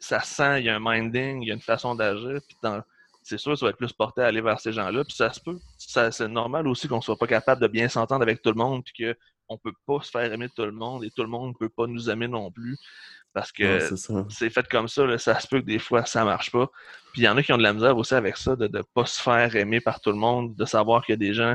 [0.00, 2.82] ça sent, il y a un minding, il y a une façon d'agir, puis dans-
[3.22, 5.40] c'est sûr, ça va être plus porté à aller vers ces gens-là, puis ça se
[5.40, 8.56] peut, ça- c'est normal aussi qu'on soit pas capable de bien s'entendre avec tout le
[8.56, 9.14] monde, puis
[9.46, 11.68] qu'on peut pas se faire aimer de tout le monde, et tout le monde peut
[11.68, 12.78] pas nous aimer non plus,
[13.34, 13.78] parce que
[14.30, 16.68] c'est fait comme ça, là, ça se peut que des fois ça marche pas.
[17.12, 18.82] Puis il y en a qui ont de la misère aussi avec ça, de ne
[18.82, 21.54] pas se faire aimer par tout le monde, de savoir qu'il y a des gens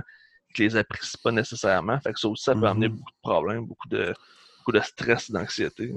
[0.53, 1.99] qui les apprécient pas nécessairement.
[1.99, 2.95] Fait que ça aussi, ça peut amener Mhm.
[2.97, 4.13] beaucoup de problèmes, beaucoup de,
[4.59, 5.91] beaucoup de stress, d'anxiété.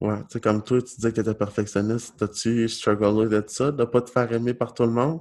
[0.00, 2.16] Ouais, tu sais, comme toi, tu disais que tu étais perfectionniste.
[2.18, 5.20] T'as-tu strugglé de ça, de pas te faire aimer par tout le monde?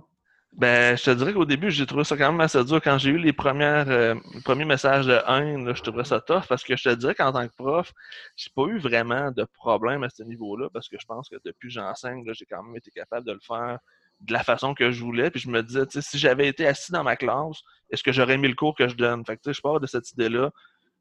[0.54, 2.82] Ben, je te dirais qu'au début, j'ai trouvé ça quand même assez dur.
[2.82, 6.64] Quand j'ai eu les premières, euh, premiers messages de haine, je trouvais ça tough parce
[6.64, 7.94] que je te dirais qu'en tant que prof,
[8.36, 11.68] j'ai pas eu vraiment de problème à ce niveau-là parce que je pense que depuis
[11.68, 13.80] que j'enseigne, j'ai quand même été capable de le faire
[14.22, 15.30] de la façon que je voulais.
[15.30, 17.62] Puis je me disais, si j'avais été assis dans ma classe,
[17.92, 19.24] est-ce que j'aurais aimé le cours que je donne?
[19.26, 20.52] Fait que, je pars de cette idée-là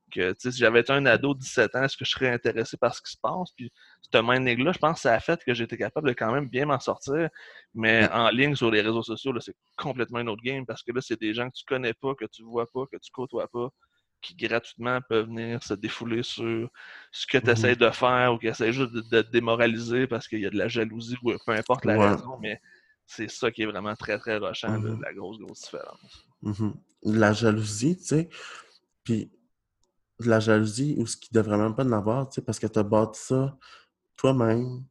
[0.08, 2.94] que, si j'avais été un ado de 17 ans, est-ce que je serais intéressé par
[2.94, 3.52] ce qui se passe?
[3.56, 3.70] Puis,
[4.12, 6.66] ce minding-là, je pense que ça a fait que j'étais capable de quand même bien
[6.66, 7.28] m'en sortir.
[7.74, 10.92] Mais en ligne, sur les réseaux sociaux, là, c'est complètement un autre game parce que
[10.92, 13.48] là, c'est des gens que tu connais pas, que tu vois pas, que tu côtoies
[13.48, 13.68] pas,
[14.20, 16.68] qui gratuitement peuvent venir se défouler sur
[17.12, 20.26] ce que tu essaies de faire ou qui essaient juste de, de te démoraliser parce
[20.26, 22.08] qu'il y a de la jalousie ou peu importe la Ouais.
[22.10, 22.36] raison.
[22.40, 22.60] Mais
[23.06, 25.00] c'est ça qui est vraiment très, très rochant, Mhm.
[25.02, 26.26] la grosse, grosse différence.
[26.42, 26.74] Mhm.
[27.04, 28.28] La jalousie, tu sais,
[29.04, 29.30] puis
[30.20, 32.82] de la jalousie ou ce qui devrait même pas en avoir, parce que tu as
[32.82, 33.56] bâti ça
[34.16, 34.84] toi-même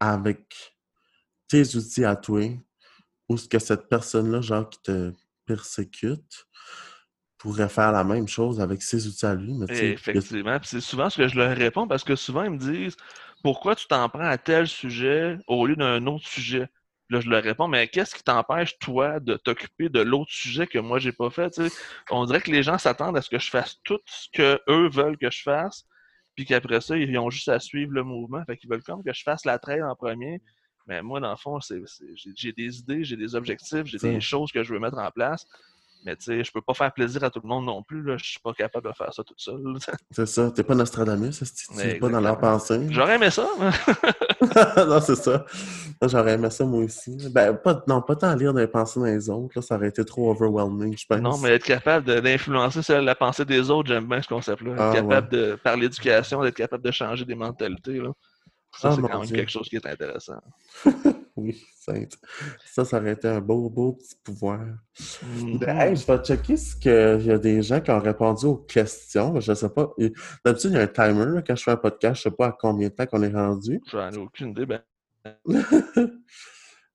[0.00, 0.76] avec
[1.48, 2.42] tes outils à toi,
[3.28, 5.12] ou ce que cette personne-là, genre, qui te
[5.46, 6.46] persécute,
[7.38, 10.58] pourrait faire la même chose avec ses outils à lui, mais Effectivement.
[10.62, 12.96] C'est souvent ce que je leur réponds parce que souvent ils me disent
[13.42, 16.68] pourquoi tu t'en prends à tel sujet au lieu d'un autre sujet.
[17.10, 20.78] Là, je leur réponds, mais qu'est-ce qui t'empêche, toi, de t'occuper de l'autre sujet que
[20.78, 21.60] moi, j'ai pas fait?
[22.10, 25.16] On dirait que les gens s'attendent à ce que je fasse tout ce qu'eux veulent
[25.18, 25.86] que je fasse,
[26.34, 28.44] puis qu'après ça, ils ont juste à suivre le mouvement.
[28.44, 30.40] Fait qu'ils veulent comme que je fasse la trail en premier.
[30.86, 34.62] Mais moi, dans le fond, j'ai des idées, j'ai des objectifs, j'ai des choses que
[34.62, 35.46] je veux mettre en place.
[36.04, 38.02] Mais tu sais, je peux pas faire plaisir à tout le monde non plus.
[38.02, 38.16] Là.
[38.16, 39.60] Je suis pas capable de faire ça tout seul.
[40.10, 40.50] c'est ça.
[40.50, 42.86] T'es pas Nostradamus, tu n'es pas dans leur pensée.
[42.90, 43.46] J'aurais aimé ça.
[44.86, 45.44] non, c'est ça.
[46.02, 47.16] J'aurais aimé ça moi aussi.
[47.30, 49.52] Ben, pas, non, pas tant lire des pensées des autres.
[49.56, 51.20] Là, ça aurait été trop overwhelming, je pense.
[51.20, 54.72] Non, mais être capable d'influencer la pensée des autres, j'aime bien ce concept-là.
[54.72, 57.98] Être ah, capable de, par l'éducation, d'être capable de changer des mentalités.
[58.00, 58.12] Là.
[58.76, 60.40] Ça, ah, c'est quand même quelque chose qui est intéressant.
[61.36, 61.64] oui,
[62.64, 64.60] ça, ça aurait été un beau, beau petit pouvoir.
[65.58, 69.40] Ben, je vais checker ce qu'il y a des gens qui ont répondu aux questions.
[69.40, 69.90] Je ne sais pas.
[70.44, 71.42] D'habitude, il y a un timer.
[71.46, 73.32] quand je fais un podcast, je ne sais pas à combien de temps qu'on est
[73.32, 73.80] rendu.
[73.90, 74.66] J'en ai aucune idée.
[74.66, 74.82] Ben...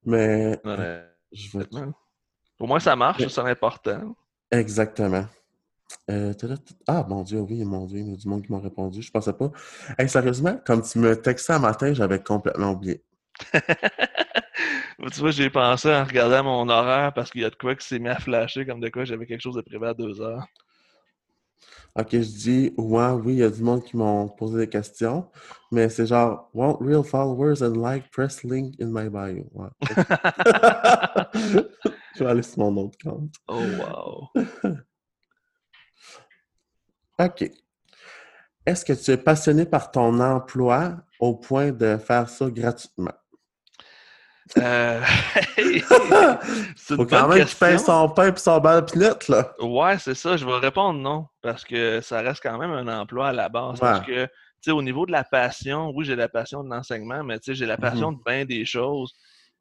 [0.06, 0.60] Mais.
[1.32, 1.66] je vais...
[2.60, 4.16] Au moins, ça marche, c'est important.
[4.52, 5.26] Exactement.
[6.10, 6.34] Euh,
[6.88, 9.02] ah, mon Dieu, oui, mon Dieu, il y a du monde qui m'a répondu.
[9.02, 9.52] Je pensais pas.
[9.98, 13.04] Hey, sérieusement, comme tu me textais un matin, j'avais complètement oublié.
[13.54, 17.88] tu vois, j'ai pensé en regardant mon horaire parce qu'il y a de quoi qui
[17.88, 20.46] s'est mis à flasher comme de quoi j'avais quelque chose de prévu à deux heures.
[21.96, 25.30] Ok, je dis, ouais, oui, il y a du monde qui m'ont posé des questions,
[25.72, 29.48] mais c'est genre, want real followers and like, press link in my bio.
[32.16, 33.36] je vais aller sur mon autre compte.
[33.48, 34.30] Oh, wow.
[37.20, 37.50] OK.
[38.66, 43.14] Est-ce que tu es passionné par ton emploi au point de faire ça gratuitement?
[44.58, 45.02] Euh...
[46.76, 49.54] c'est Faut quand même qu'il son pain et son balle pinette, là.
[49.60, 50.38] Ouais, c'est ça.
[50.38, 51.28] Je vais répondre non.
[51.42, 53.80] Parce que ça reste quand même un emploi à la base.
[53.80, 57.24] Parce que, tu sais, au niveau de la passion, oui, j'ai la passion de l'enseignement,
[57.24, 58.18] mais tu sais, j'ai la passion mm-hmm.
[58.18, 59.14] de bien des choses.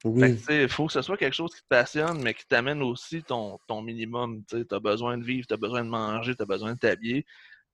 [0.03, 0.37] Oui.
[0.49, 3.57] il faut que ce soit quelque chose qui te passionne, mais qui t'amène aussi ton,
[3.67, 4.43] ton minimum.
[4.49, 7.25] Tu as besoin de vivre, tu as besoin de manger, tu as besoin de t'habiller.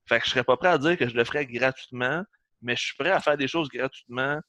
[0.05, 2.23] Fait que je serais pas prêt à dire que je le ferais gratuitement,
[2.61, 4.39] mais je suis prêt à faire des choses gratuitement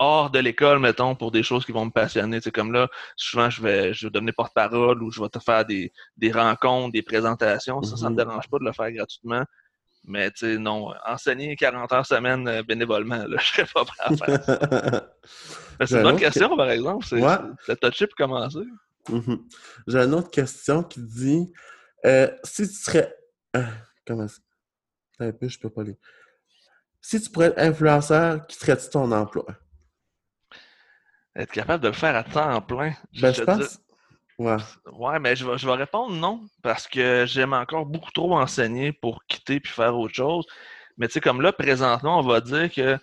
[0.00, 2.40] hors de l'école, mettons, pour des choses qui vont me passionner.
[2.40, 5.64] C'est comme là, souvent, je vais, je vais devenir porte-parole ou je vais te faire
[5.66, 7.82] des, des rencontres, des présentations.
[7.82, 8.16] Ça, ça me mm-hmm.
[8.16, 9.44] dérange pas de le faire gratuitement.
[10.04, 14.02] Mais, tu sais, non, enseigner 40 heures semaine euh, bénévolement, là, je serais pas prêt
[14.02, 15.86] à faire ça.
[15.86, 17.04] c'est une bonne question, par exemple.
[17.06, 17.76] C'est ouais.
[17.76, 18.64] touché pour commencer.
[19.08, 19.40] Mm-hmm.
[19.86, 21.52] J'ai une autre question qui dit
[22.06, 23.14] euh, si tu serais.
[23.56, 23.64] Euh,
[24.06, 24.38] comment ça?
[25.18, 25.96] Un peu, je peux pas lire.
[27.02, 29.46] Si tu pourrais être influenceur, qui serait-tu ton emploi?
[31.36, 32.94] Être capable de le faire à temps plein.
[33.20, 33.80] Ben, je, pense.
[34.40, 34.56] Ouais.
[34.92, 38.90] ouais, mais je vais, je vais répondre non, parce que j'aime encore beaucoup trop enseigner
[38.90, 40.46] pour quitter puis faire autre chose.
[40.96, 42.98] Mais tu sais, comme là, présentement, on va dire que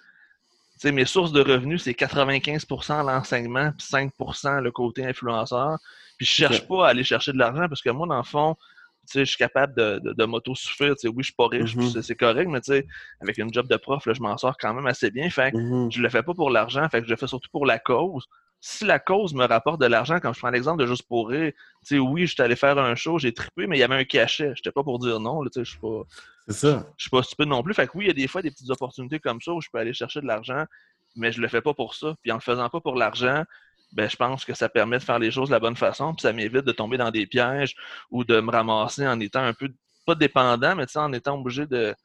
[0.78, 5.78] sais, mes sources de revenus, c'est 95% l'enseignement, puis 5% le côté influenceur.
[6.18, 8.56] Puis je cherche pas à aller chercher de l'argent parce que moi, dans le fond,
[9.14, 10.96] je suis capable de, de, de m'auto-suffire.
[11.04, 12.02] Oui, je suis pas riche, mm-hmm.
[12.02, 12.60] c'est correct, mais
[13.22, 15.30] avec une job de prof, là, je m'en sors quand même assez bien.
[15.30, 15.92] Fait que mm-hmm.
[15.92, 18.26] je le fais pas pour l'argent, fait que je le fais surtout pour la cause.
[18.70, 21.54] Si la cause me rapporte de l'argent, comme je prends l'exemple de Juste pour rire,
[21.90, 24.52] oui, je suis allé faire un show, j'ai trippé, mais il y avait un cachet.
[24.62, 26.04] Je pas pour dire non, je suis pas.
[26.50, 26.86] C'est ça.
[26.98, 27.74] Je suis pas stupide non plus.
[27.74, 29.70] Fait que oui, il y a des fois des petites opportunités comme ça où je
[29.72, 30.66] peux aller chercher de l'argent,
[31.16, 32.14] mais je le fais pas pour ça.
[32.22, 33.46] Puis en le faisant pas pour l'argent,
[33.94, 36.24] ben, je pense que ça permet de faire les choses de la bonne façon, puis
[36.24, 37.74] ça m'évite de tomber dans des pièges
[38.12, 39.70] ou de me ramasser en étant un peu,
[40.06, 41.96] pas dépendant, mais en étant obligé de,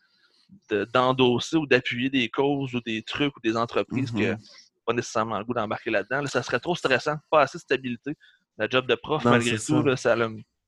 [0.93, 4.62] d'endosser ou d'appuyer des causes ou des trucs ou des entreprises que mm-hmm.
[4.85, 6.27] Pas nécessairement le goût d'embarquer là-dedans.
[6.27, 8.17] ça serait trop stressant, pas assez de stabilité.
[8.59, 10.17] La job de prof, malgré tout, ça.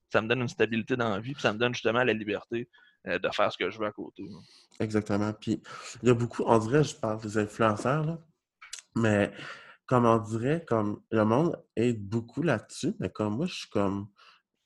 [0.08, 2.68] ça, me donne une stabilité dans la vie, puis ça me donne justement la liberté
[3.06, 4.24] euh, de faire ce que je veux à côté.
[4.80, 5.32] Exactement.
[5.34, 5.62] Puis
[6.02, 8.18] il y a beaucoup, on dirait, je parle des influenceurs, là,
[8.96, 9.32] mais
[9.86, 14.08] comme on dirait, comme le monde aide beaucoup là-dessus, mais comme moi, je suis comme.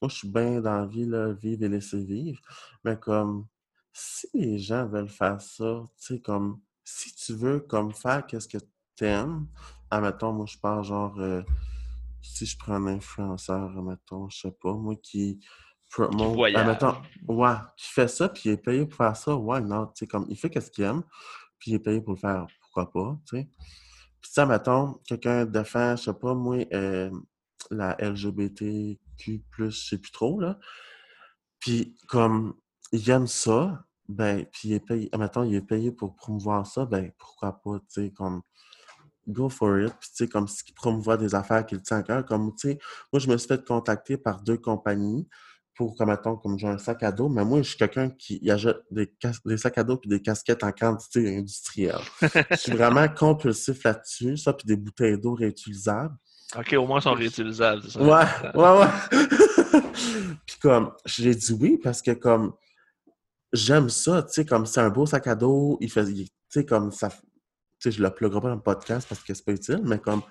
[0.00, 2.40] Moi, je suis bien dans la vie, là, vivre et laisser vivre.
[2.84, 3.48] Mais comme
[3.92, 8.46] si les gens veulent faire ça, tu sais, comme si tu veux comme faire qu'est-ce
[8.46, 8.58] que
[9.04, 9.46] aimes,
[9.90, 11.42] admettons, moi je parle genre euh,
[12.22, 15.40] si je prends un influenceur, admettons, je sais pas, moi qui
[15.90, 16.96] promote, admettons,
[17.26, 20.06] ouais, qui fait ça, puis il est payé pour faire ça, ouais, non, tu sais,
[20.06, 21.02] comme il fait qu'est-ce qu'il aime,
[21.58, 23.48] puis il est payé pour le faire, pourquoi pas, tu sais.
[24.20, 27.10] Puis ça, mettons, quelqu'un défend, je sais pas, moi, euh,
[27.70, 30.58] la LGBTQ+, je sais plus trop, là.
[31.60, 32.54] Puis comme
[32.92, 36.86] il aime ça, ben, puis il est payé, mettons, il est payé pour promouvoir ça,
[36.86, 38.42] ben, pourquoi pas, tu sais, comme
[39.28, 39.92] go for it.
[40.00, 42.24] Puis, tu sais, comme ce qui promouvoit des affaires qu'il tient à cœur.
[42.24, 42.78] Comme, tu sais,
[43.12, 45.28] moi, je me suis fait contacter par deux compagnies
[45.74, 48.50] pour, comme, mettons, comme j'ai un sac à dos, mais moi, je suis quelqu'un qui
[48.50, 49.12] achète des,
[49.44, 52.00] des sacs à dos puis des casquettes en quantité industrielle.
[52.20, 56.16] je suis vraiment compulsif là-dessus, ça, puis des bouteilles d'eau réutilisables.
[56.56, 58.02] OK, au moins, ils sont réutilisables, c'est ça?
[58.02, 59.80] Ouais, ouais, ouais.
[60.46, 62.54] Puis comme, j'ai dit oui parce que comme,
[63.52, 66.64] j'aime ça, tu sais, comme c'est un beau sac à dos, il fait, tu sais,
[66.64, 67.10] comme ça,
[67.80, 70.22] sais, je le pluguerai pas dans le podcast parce que c'est pas utile, mais comme,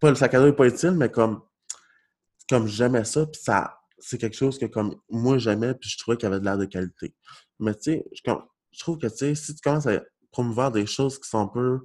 [0.00, 1.42] pas le sac à dos est pas utile, mais comme,
[2.48, 6.16] comme j'aimais ça, puis ça, c'est quelque chose que comme moi j'aimais, puis je trouvais
[6.16, 7.14] qu'il avait de l'air de qualité.
[7.58, 8.32] Mais tu sais, je,
[8.72, 10.00] je trouve que, tu sais, si tu commences à
[10.30, 11.80] promouvoir des choses qui sont un peu,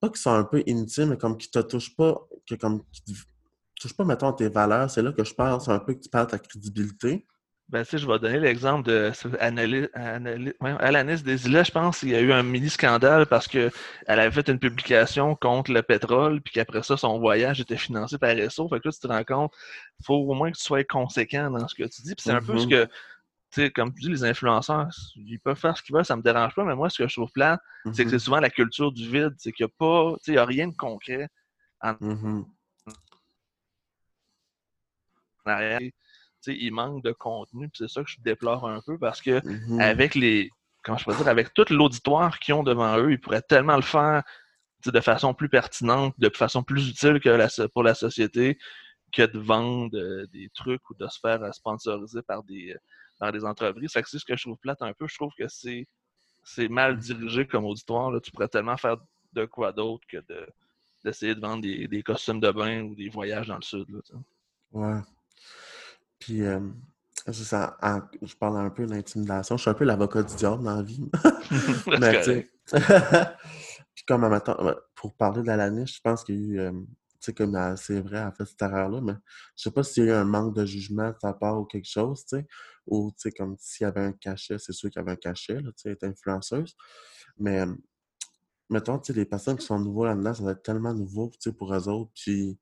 [0.00, 3.02] pas qui sont un peu inutiles, mais comme qui te touchent pas, que comme, qui
[3.02, 3.12] te
[3.80, 6.28] touchent pas, mettons, tes valeurs, c'est là que je pense un peu que tu perds
[6.28, 7.26] ta crédibilité.
[7.70, 9.12] Ben, tu sais, je vais donner l'exemple de
[10.60, 13.70] Alanis Desilets, je pense qu'il y a eu un mini-scandale parce qu'elle
[14.08, 18.30] avait fait une publication contre le pétrole, puis qu'après ça, son voyage était financé par
[18.30, 18.68] RSO.
[18.68, 19.54] Fait que là, tu te rends compte,
[20.00, 22.16] il faut au moins que tu sois conséquent dans ce que tu dis.
[22.16, 22.70] Puis c'est un peu ce mm-hmm.
[22.70, 26.16] que, tu sais, comme tu dis, les influenceurs, ils peuvent faire ce qu'ils veulent, ça
[26.16, 27.60] me dérange pas, mais moi, ce que je trouve plat,
[27.92, 28.10] c'est que mm-hmm.
[28.10, 30.38] c'est souvent la culture du vide, c'est qu'il n'y a pas, tu sais, il n'y
[30.38, 31.28] a rien de concret
[31.82, 32.44] en, mm-hmm.
[35.46, 35.80] arrière
[36.46, 37.70] il manque de contenu.
[37.74, 39.80] C'est ça que je déplore un peu parce que mm-hmm.
[39.80, 40.50] avec les.
[40.82, 43.82] Comment je peux dire, avec tout l'auditoire qu'ils ont devant eux, ils pourraient tellement le
[43.82, 44.22] faire
[44.86, 48.58] de façon plus pertinente, de façon plus utile que pour la société
[49.12, 52.74] que de vendre euh, des trucs ou de se faire euh, sponsoriser par des,
[53.18, 53.90] par des entreprises.
[53.92, 55.06] C'est ce que je trouve plate un peu.
[55.08, 55.86] Je trouve que c'est
[56.68, 57.00] mal mm-hmm.
[57.00, 58.10] dirigé comme auditoire.
[58.10, 58.20] Là.
[58.20, 58.96] Tu pourrais tellement faire
[59.32, 60.18] de quoi d'autre que
[61.04, 63.88] d'essayer de, vendre des, des, costumes de bain ou des voyages dans le sud.
[63.88, 64.00] Là,
[64.72, 65.00] ouais.
[66.20, 66.60] Puis, euh,
[67.32, 67.76] ça,
[68.22, 69.56] je parle un peu d'intimidation.
[69.56, 71.02] Je suis un peu l'avocat du diable dans la vie.
[72.00, 72.48] Mais, tu sais.
[73.94, 74.40] Puis, comme
[74.94, 76.60] pour parler de la laniche, je pense qu'il y a eu.
[76.60, 76.72] Euh,
[77.20, 79.12] tu sais, comme c'est vrai, elle a fait cette erreur-là, mais
[79.54, 81.66] je sais pas s'il y a eu un manque de jugement de sa part ou
[81.66, 82.46] quelque chose, tu sais.
[82.86, 85.16] Ou, tu sais, comme s'il y avait un cachet, c'est sûr qu'il y avait un
[85.16, 86.74] cachet, là, tu sais, être influenceuse.
[87.36, 87.66] Mais,
[88.70, 91.38] mettons, tu sais, les personnes qui sont nouveaux là-dedans, ça va être tellement nouveau, tu
[91.40, 92.10] sais, pour eux autres.
[92.14, 92.58] Puis,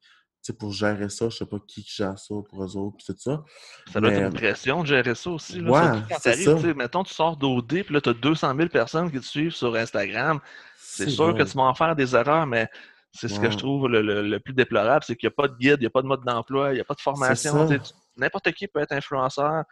[0.53, 3.45] pour gérer ça, je sais pas qui gère ça pour eux autres, tout ça.
[3.93, 5.61] Ça doit être une pression de gérer ça aussi.
[5.61, 5.71] Là.
[5.71, 6.55] Ouais, c'est ça.
[6.75, 9.75] Mettons, tu sors d'OD, puis là, tu as 200 000 personnes qui te suivent sur
[9.75, 10.41] Instagram.
[10.77, 12.69] C'est sûr que tu vas en faire des erreurs, mais
[13.13, 15.77] c'est ce que je trouve le, plus déplorable, c'est qu'il n'y a pas de guide,
[15.79, 17.69] il n'y a pas de mode d'emploi, il n'y a pas de formation.
[18.17, 19.65] N'importe qui peut être influenceur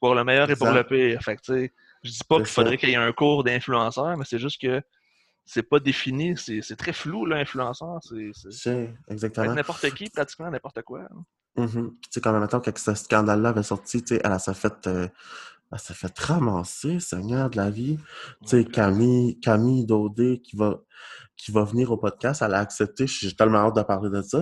[0.00, 1.20] pour le meilleur et pour le pire.
[1.22, 1.68] Fait que,
[2.02, 4.80] je dis pas qu'il faudrait qu'il y ait un cours d'influenceur, mais c'est juste que
[5.48, 7.98] c'est pas défini, c'est très flou, l'influenceur.
[8.50, 9.54] C'est exactement.
[9.54, 11.08] N'importe qui, pratiquement n'importe quoi.
[11.56, 11.90] Mm -hmm.
[12.02, 14.86] Tu sais, quand même, maintenant, quand ce scandale-là avait sorti, tu sais, elle, s'est fait,
[14.86, 15.08] euh,
[15.72, 17.96] elle s'est fait ramasser, Seigneur de la vie.
[18.42, 20.70] Tu sais, Camille, Camille Daudé qui va,
[21.40, 23.06] qui va venir au podcast, elle a accepté.
[23.06, 24.40] J'ai tellement hâte de parler de ça.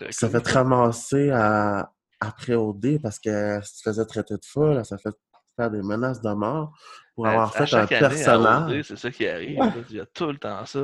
[0.00, 1.90] Elle s'est fait ramasser à,
[2.20, 5.16] après OD parce qu'elle se faisait traiter de folle, elle s'est fait
[5.56, 6.72] faire des menaces de mort
[7.14, 8.82] pour avoir fait un personnage.
[8.82, 9.58] C'est ça qui arrive.
[9.90, 10.80] Il y a tout le temps ça.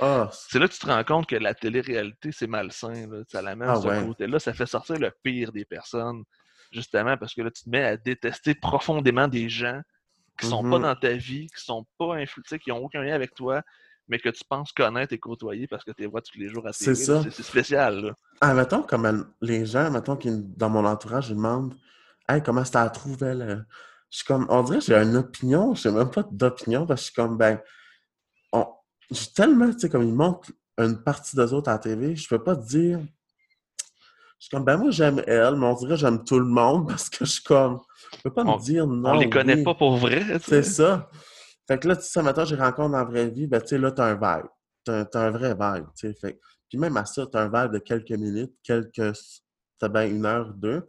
[0.00, 3.06] Ah, c'est là que tu te rends compte que la télé-réalité, c'est malsain.
[3.28, 4.38] Ça l'amène ah, ce côté-là.
[4.38, 6.22] Ça fait sortir le pire des personnes.
[6.70, 9.80] Justement, parce que là, tu te mets à détester profondément des gens
[10.40, 10.82] qui sont pas mm-hmm.
[10.82, 13.60] dans ta vie, qui sont pas influencés, qui n'ont aucun lien avec toi,
[14.08, 16.66] mais que tu penses connaître et côtoyer parce que tu les vois tous les jours
[16.66, 16.94] à télé.
[16.94, 17.22] C'est ça.
[17.30, 18.00] C'est spécial.
[18.00, 18.14] Là.
[18.40, 21.74] Ah, mettons, comme les gens, mettons, qui, dans mon entourage, ils demandent
[22.28, 23.58] Hey, comment ça trouvé, là?
[24.12, 27.00] Je suis comme, on dirait que j'ai une opinion, je n'ai même pas d'opinion, parce
[27.00, 27.58] que je suis comme, ben,
[28.52, 28.66] on,
[29.10, 32.28] j'ai tellement, tu sais, comme ils montrent une partie des autres à la TV, je
[32.28, 33.00] peux pas te dire.
[34.38, 36.88] Je suis comme, ben moi j'aime elle, mais on dirait que j'aime tout le monde
[36.88, 37.80] parce que je suis comme,
[38.16, 39.12] je peux pas me dire non.
[39.12, 40.24] On les connaît pas pour vrai.
[40.42, 41.08] C'est ça.
[41.66, 43.78] Fait que là, tu sais, maintenant, j'ai rencontré dans la vraie vie, ben tu sais,
[43.78, 44.48] là, t'as un vibe.
[44.84, 46.14] T'as, as un vrai vibe, tu sais.
[46.20, 49.12] Fait puis même à ça, t'as un vibe de quelques minutes, quelques,
[49.78, 50.86] t'as bien une heure ou deux.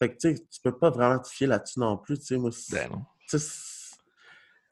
[0.00, 2.38] Fait que, tu sais, tu peux pas vraiment te fier là-dessus non plus, tu sais,
[2.38, 2.50] moi...
[2.72, 3.04] Ben non.
[3.28, 3.38] Tu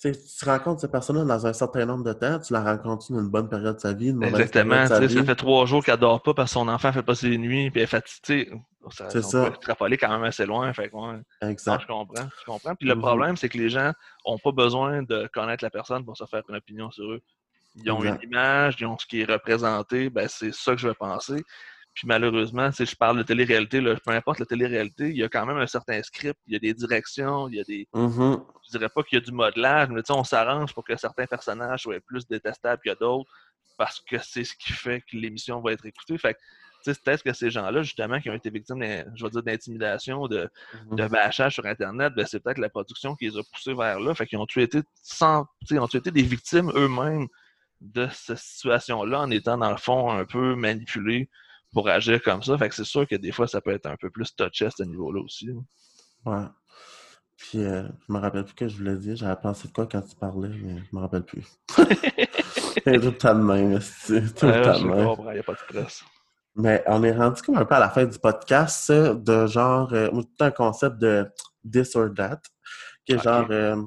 [0.01, 3.29] tu rencontres cette personne-là dans un certain nombre de temps, tu la rencontres dans une
[3.29, 4.87] bonne période de sa vie, une Exactement.
[4.87, 7.71] ça fait trois jours qu'elle dort pas parce que son enfant fait pas ses nuits,
[7.71, 8.53] puis elle est fatiguée.
[8.91, 9.41] C'est ça.
[9.41, 10.73] On peut extrapoler quand même assez loin.
[10.73, 11.21] Fait, ouais.
[11.43, 11.83] Exact.
[11.83, 12.29] je comprends.
[12.41, 12.75] Je comprends.
[12.77, 13.01] Puis le mm-hmm.
[13.01, 13.93] problème, c'est que les gens
[14.25, 17.21] n'ont pas besoin de connaître la personne pour se faire une opinion sur eux.
[17.75, 20.89] Ils ont une image, ils ont ce qui est représenté, ben c'est ça que je
[20.89, 21.45] vais penser.
[21.99, 25.45] Puis malheureusement, si je parle de télé-réalité, peu importe la télé-réalité, il y a quand
[25.45, 27.89] même un certain script, il y a des directions, il y a des.
[27.93, 28.45] Mm-hmm.
[28.65, 31.83] Je dirais pas qu'il y a du modelage, mais on s'arrange pour que certains personnages
[31.83, 33.29] soient plus détestables que d'autres
[33.77, 36.19] parce que c'est ce qui fait que l'émission va être écoutée.
[36.19, 36.37] Fait
[36.83, 40.49] c'est peut-être que ces gens-là, justement, qui ont été victimes, je vais dire, d'intimidation, de,
[40.75, 40.95] mm-hmm.
[40.95, 44.15] de bâchage sur Internet, ben, c'est peut-être la production qui les a poussés vers là.
[44.15, 47.27] Fait qu'ils ont été sans, ont été des victimes eux-mêmes
[47.81, 51.29] de cette situation-là en étant, dans le fond, un peu manipulés
[51.73, 52.57] pour agir comme ça.
[52.59, 54.71] Fait que c'est sûr que des fois, ça peut être un peu plus touché à
[54.71, 55.51] ce niveau-là aussi.
[56.25, 56.45] Ouais.
[57.37, 59.17] Puis, euh, je me rappelle plus ce que je voulais dire.
[59.17, 61.47] J'avais pensé de quoi quand tu parlais, mais je me rappelle plus.
[62.85, 63.81] C'est tout le temps de même.
[63.81, 65.17] C'est tout le temps de même.
[65.29, 66.05] Il n'y a pas de stress.
[66.57, 70.09] Mais on est rendu comme un peu à la fin du podcast de genre, euh,
[70.11, 71.25] tout un concept de
[71.71, 72.41] this or that,
[73.05, 73.81] qui est genre, euh,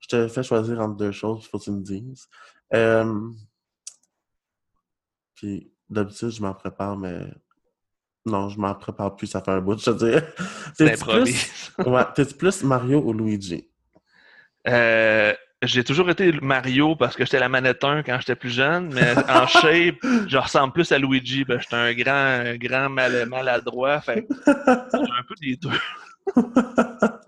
[0.00, 2.26] je te fais choisir entre deux choses, il faut que tu me dises.
[2.72, 3.30] Euh,
[5.34, 7.20] puis d'habitude, je m'en prépare, mais
[8.26, 10.34] non, je m'en prépare plus, ça fait un bout, je te dirais.
[10.76, 11.72] T'es-tu plus...
[11.86, 13.68] ouais, plus Mario ou Luigi?
[14.66, 18.92] Euh, j'ai toujours été Mario parce que j'étais la manette 1 quand j'étais plus jeune,
[18.92, 21.44] mais en shape, je ressemble plus à Luigi.
[21.44, 24.00] Ben, j'étais un grand, grand mal, maladroit.
[24.00, 25.70] Fait un peu des deux.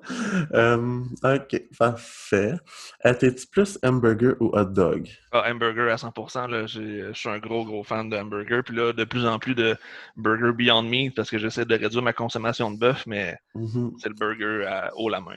[0.52, 2.54] Euh, ok, parfait.
[3.02, 5.08] T'es-tu plus hamburger ou hot dog?
[5.32, 6.48] Ah, hamburger à 100%.
[6.48, 8.62] Là, je suis un gros, gros fan de hamburger.
[8.64, 9.76] Puis là, de plus en plus de
[10.16, 13.94] burger Beyond Meat parce que j'essaie de réduire ma consommation de bœuf, mais mm-hmm.
[13.98, 15.34] c'est le burger à haut la main.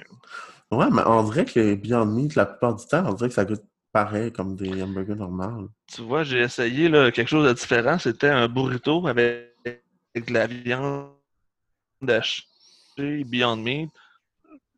[0.72, 3.36] Ouais, mais on dirait que les Beyond Meat, la plupart du temps, on dirait que
[3.36, 5.70] ça goûte pareil comme des hamburgers normaux.
[5.92, 7.98] Tu vois, j'ai essayé là, quelque chose de différent.
[7.98, 9.56] C'était un burrito avec
[10.16, 11.10] de la viande
[12.08, 12.44] hachée,
[13.26, 13.90] Beyond Meat.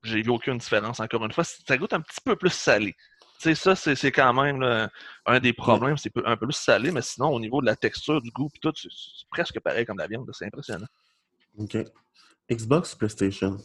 [0.03, 1.43] J'ai vu aucune différence, encore une fois.
[1.43, 2.95] Ça goûte un petit peu plus salé.
[3.39, 4.89] Tu sais, ça, c'est quand même
[5.25, 5.97] un des problèmes.
[5.97, 8.59] C'est un peu plus salé, mais sinon, au niveau de la texture, du goût, puis
[8.59, 8.89] tout, c'est
[9.29, 10.29] presque pareil comme la viande.
[10.33, 10.87] C'est impressionnant.
[11.57, 11.77] OK.
[12.49, 13.57] Xbox, PlayStation?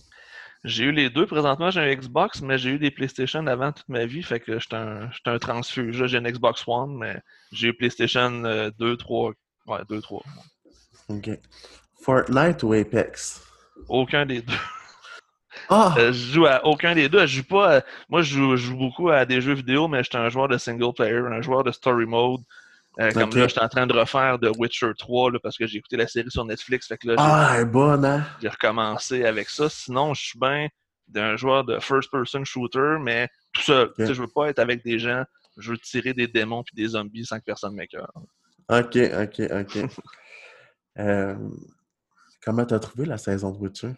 [0.64, 1.26] J'ai eu les deux.
[1.26, 4.22] Présentement, j'ai un Xbox, mais j'ai eu des PlayStation avant toute ma vie.
[4.22, 6.06] Fait que j'étais un, un transfuge.
[6.06, 7.20] J'ai un Xbox One, mais
[7.52, 9.32] j'ai eu PlayStation 2, 3.
[9.66, 10.22] Ouais, 2, 3.
[11.08, 11.30] OK.
[12.02, 13.45] Fortnite ou Apex?
[13.88, 14.54] Aucun des deux.
[15.68, 15.94] Ah!
[15.98, 17.20] Euh, je joue à aucun des deux.
[17.26, 17.82] Je joue pas.
[18.08, 20.58] Moi, je joue, je joue, beaucoup à des jeux vidéo, mais j'étais un joueur de
[20.58, 22.40] single player, un joueur de story mode.
[22.98, 25.78] Euh, comme là, j'étais en train de refaire The Witcher 3 là, parce que j'ai
[25.78, 26.86] écouté la série sur Netflix.
[26.86, 28.24] Fait que là, ah, bonne, hein?
[28.40, 29.68] J'ai recommencé avec ça.
[29.68, 30.68] Sinon, je suis bien
[31.08, 33.88] d'un joueur de first-person shooter, mais tout seul.
[33.88, 34.14] Okay.
[34.14, 35.24] Je veux pas être avec des gens.
[35.58, 38.12] Je veux tirer des démons puis des zombies sans que personne m'écœure.
[38.68, 39.90] Ok, ok, ok.
[40.98, 41.36] euh,
[42.46, 43.92] comment t'as trouvé la saison de Witcher?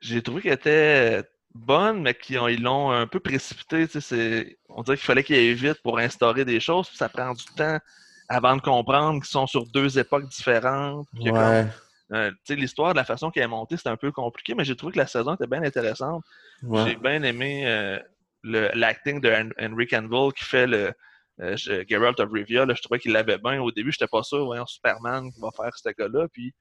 [0.00, 1.22] J'ai trouvé qu'elle était
[1.54, 3.86] bonne, mais qui ils l'ont un peu précipité.
[4.70, 7.44] On dirait qu'il fallait qu'il aille vite pour instaurer des choses, puis ça prend du
[7.56, 7.78] temps
[8.28, 11.06] avant de comprendre qu'ils sont sur deux époques différentes.
[12.12, 14.92] Euh, l'histoire de la façon qu'elle est montée, c'était un peu compliqué, mais j'ai trouvé
[14.92, 16.24] que la saison était bien intéressante.
[16.62, 17.98] J'ai bien aimé euh,
[18.42, 20.92] l'acting de Henry Cavill qui fait le
[21.40, 22.66] euh, Geralt of Rivia.
[22.68, 23.60] je trouvais qu'il l'avait bien.
[23.62, 26.28] Au début, j'étais pas sûr, voyons, Superman qui va faire ce gars-là.
[26.32, 26.54] Puis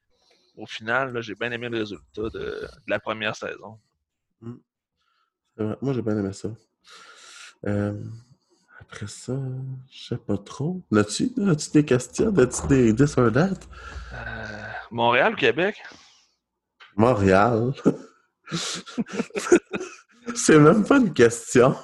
[0.57, 3.79] au final, j'ai bien aimé le résultat de, la première saison.
[4.41, 4.55] Mm.
[5.81, 6.49] Moi, j'ai bien aimé ça.
[7.67, 7.93] Euh,
[8.79, 9.37] après ça,
[9.89, 10.81] je sais pas trop.
[10.95, 12.35] As-tu as des questions?
[12.35, 13.59] As-tu des this or that?
[14.13, 15.81] Euh, Montréal ou Québec?
[16.95, 17.73] Montréal.
[20.35, 21.75] C'est même pas une question.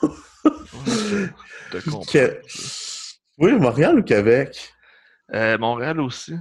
[3.38, 4.74] Oui, Montréal ou Québec?
[5.34, 6.34] Euh, Montréal aussi.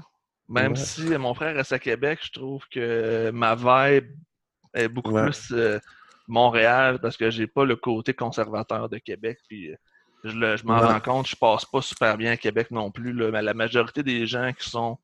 [0.49, 4.11] Même si mon frère reste à Québec, je trouve que ma vibe
[4.75, 5.53] est beaucoup plus
[6.29, 9.39] Montréal parce que j'ai pas le côté conservateur de Québec.
[9.49, 9.77] Puis euh,
[10.25, 13.13] je, m'en rends compte, je passe pas super bien à Québec non plus.
[13.13, 14.99] Là, mais la majorité des gens qui sont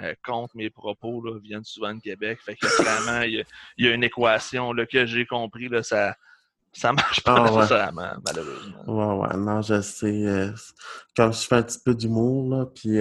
[0.00, 2.38] euh, contre mes propos là, viennent souvent de Québec.
[2.44, 2.66] Fait que
[3.26, 3.44] il
[3.78, 6.14] y, a une équation là, que j'ai compris, là, ça.
[6.72, 8.84] Ça marche pas ah, nécessairement, malheureusement.
[8.86, 10.06] Ouais, ouais, non, je sais.
[10.06, 10.52] Euh,
[11.16, 13.00] comme je fais un petit peu d'humour, là, puis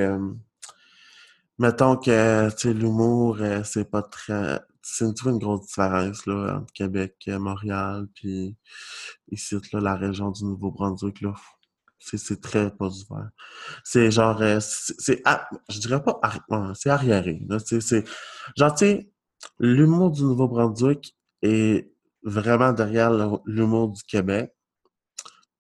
[1.60, 8.08] mettons que l'humour, c'est pas très c'est une, une grosse différence là, entre Québec, Montréal,
[8.14, 8.56] puis
[9.32, 11.22] ici, là, la région du Nouveau-Brunswick.
[11.22, 11.34] là.
[12.00, 13.30] C'est très pas ouvert.
[13.84, 15.22] C'est genre, euh, c'est,
[15.70, 16.20] je dirais pas,
[16.74, 17.42] c'est arriéré.
[17.66, 18.06] C'est,
[18.56, 19.12] genre, tu sais,
[19.60, 21.92] l'humour du Nouveau-Brunswick est
[22.24, 23.12] vraiment derrière
[23.46, 24.52] l'humour du Québec.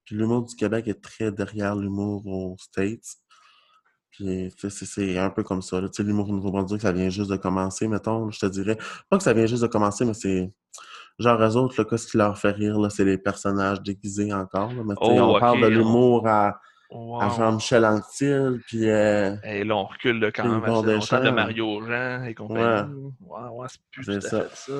[0.05, 3.17] Puis l'humour du Québec est très derrière l'humour aux States
[4.11, 5.81] c'est un peu comme ça.
[5.99, 8.29] L'humour au Nouveau-Brunswick, ça vient juste de commencer, mettons.
[8.31, 8.77] Je te dirais.
[9.09, 10.51] Pas que ça vient juste de commencer, mais c'est.
[11.19, 14.71] Genre, eux autres, là, ce qui leur fait rire, c'est les personnages déguisés encore.
[14.71, 18.89] Mais, oh, on parle de l'humour à, Jean-Michel Anctil, puis...
[18.89, 22.93] Euh, et là, on recule quand même assez de Mario Jean et compagnie.
[23.19, 24.45] Ouais, ouais, c'est plus ça.
[24.49, 24.73] ça.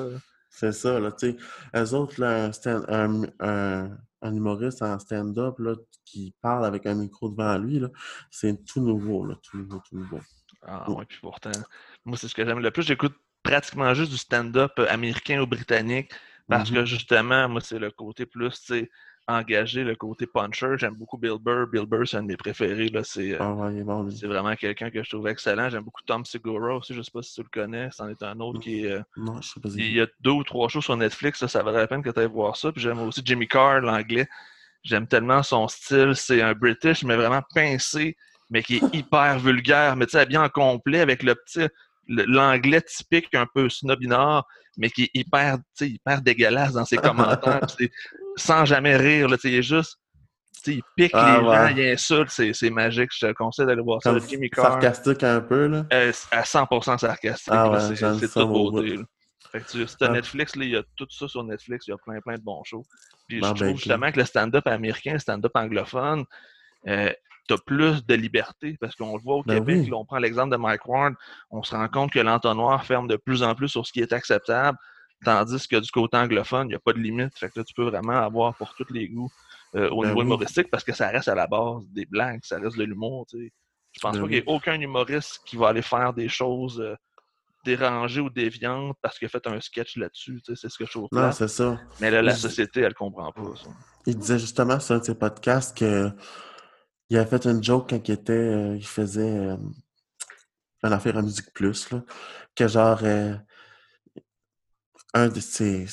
[0.48, 1.36] C'est ça, là, tu sais.
[1.76, 3.90] Eux autres, là, un, un, un
[4.22, 5.56] humoriste en stand-up
[6.04, 7.80] qui parle avec un micro devant lui,
[8.30, 10.20] c'est tout nouveau, là, tout nouveau, tout nouveau.
[10.62, 11.52] Ah oui, puis pourtant,
[12.04, 12.82] moi, c'est ce que j'aime le plus.
[12.82, 16.12] J'écoute pratiquement juste du stand-up américain ou britannique
[16.48, 16.74] parce mm-hmm.
[16.74, 18.90] que justement, moi, c'est le côté plus, tu sais,
[19.26, 20.74] engagé, le côté puncher.
[20.76, 21.66] J'aime beaucoup Bill Burr.
[21.66, 22.90] Bill Burr, c'est un de mes préférés.
[23.04, 23.54] C'est ah
[24.22, 25.70] vraiment quelqu'un que je trouve excellent.
[25.70, 26.92] J'aime beaucoup Tom Segura aussi.
[26.92, 27.88] Je ne sais pas si tu le connais.
[27.92, 28.92] C'en est un autre qui est.
[28.92, 29.68] Euh, non, je sais pas.
[29.76, 31.44] Il y a deux ou trois shows sur Netflix.
[31.46, 32.72] ça valait la peine que tu ailles voir ça.
[32.72, 34.28] Puis j'aime aussi Jimmy Carr, l'anglais.
[34.82, 36.12] J'aime tellement son style.
[36.14, 38.16] C'est un British, mais vraiment pincé.
[38.48, 41.68] mais qui est hyper vulgaire, mais tu sais, bien en complet avec le petit
[42.10, 44.46] l'anglais typique un peu snobinard,
[44.80, 47.66] mais qui est hyper, hyper dégueulasse dans ses commentaires,
[48.36, 49.28] sans jamais rire.
[49.28, 49.98] Là, il est juste.
[50.66, 53.10] Il pique ah, les gens, il insulte, c'est magique.
[53.14, 54.14] Je te conseille d'aller voir ça.
[54.26, 54.72] Jimmy Carr.
[54.72, 55.86] Sarcastique un peu, là.
[55.92, 57.52] Euh, à 100% sarcastique.
[57.54, 58.98] Ah, c'est toute beauté.
[59.52, 60.08] Fait que tu, ah.
[60.08, 62.42] Netflix, là, il y a tout ça sur Netflix, il y a plein plein de
[62.42, 62.84] bons shows.
[63.28, 66.24] Puis je ben, trouve justement que le stand-up américain, le stand-up anglophone,
[66.86, 67.12] euh,
[67.50, 69.90] tu as plus de liberté parce qu'on le voit au ben Québec.
[69.92, 71.14] on prend l'exemple de Mike Ward,
[71.50, 74.12] on se rend compte que l'entonnoir ferme de plus en plus sur ce qui est
[74.12, 74.78] acceptable,
[75.24, 77.36] tandis que du côté anglophone, il n'y a pas de limite.
[77.36, 79.30] Fait que là, tu peux vraiment avoir pour tous les goûts
[79.74, 82.58] euh, au ben niveau humoristique parce que ça reste à la base des blagues, ça
[82.58, 83.26] reste de l'humour.
[83.32, 83.48] Je
[84.00, 86.94] pense ben pas qu'il y ait aucun humoriste qui va aller faire des choses euh,
[87.64, 90.40] dérangées ou déviantes parce qu'il a fait un sketch là-dessus.
[90.44, 91.08] C'est ce que je trouve.
[91.10, 91.80] Non, c'est ça.
[92.00, 93.70] Mais là, la société, elle comprend pas ça.
[94.06, 96.10] Il disait justement sur un de ses podcasts que
[97.10, 98.32] il a fait une joke quand il était.
[98.32, 99.56] Euh, il faisait euh,
[100.82, 102.02] une affaire à Musique Plus, là,
[102.54, 103.00] que genre.
[103.02, 103.34] Euh,
[105.12, 105.86] un de c'est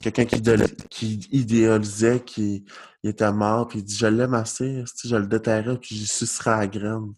[0.00, 0.40] quelqu'un qui,
[0.88, 2.64] qui idéalisait qui
[3.02, 6.58] était mort, puis il dit Je l'aime assez, je le déterrais, puis j'y sucerai à
[6.60, 7.12] la graine.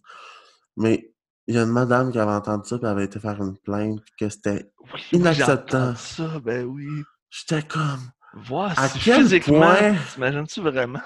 [0.75, 1.13] Mais
[1.47, 4.01] il y a une madame qui avait entendu ça, puis avait été faire une plainte,
[4.19, 4.69] que c'était
[5.13, 5.95] inacceptable.
[5.95, 7.03] ça, ben oui.
[7.29, 8.11] J'étais comme.
[8.33, 9.95] Voir à quel point.
[10.13, 10.99] T'imagines-tu vraiment,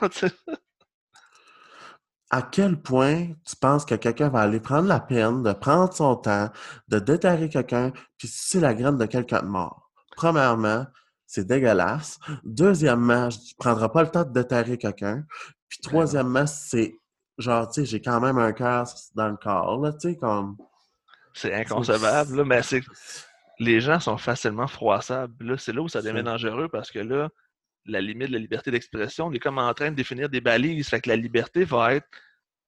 [2.31, 6.15] à quel point tu penses que quelqu'un va aller prendre la peine de prendre son
[6.15, 6.49] temps,
[6.87, 9.91] de déterrer quelqu'un, puis c'est la graine de quelqu'un de mort?
[10.15, 10.85] Premièrement,
[11.27, 12.19] c'est dégueulasse.
[12.45, 15.23] Deuxièmement, tu ne prendras pas le temps de déterrer quelqu'un.
[15.67, 16.95] Puis ben troisièmement, c'est
[17.37, 20.55] genre, tu sais, j'ai quand même un cœur dans le corps, là, tu sais, comme...
[21.33, 22.81] C'est inconcevable, là, mais c'est...
[23.59, 25.45] Les gens sont facilement froissables.
[25.45, 27.29] Là, c'est là où ça devient dangereux parce que là,
[27.85, 29.27] la limite de la liberté d'expression.
[29.27, 30.89] On est comme en train de définir des balises.
[30.89, 32.07] Fait que la liberté va être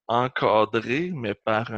[0.07, 1.71] encadrée, mais par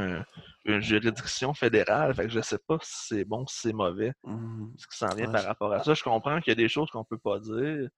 [0.66, 2.14] une juridiction fédérale.
[2.16, 4.14] Fait que je sais pas si c'est bon, si c'est mauvais.
[4.24, 4.74] Mmh.
[4.78, 5.94] Ce qui s'en vient par rapport à ça.
[5.94, 7.90] Je comprends qu'il y a des choses qu'on peut pas dire.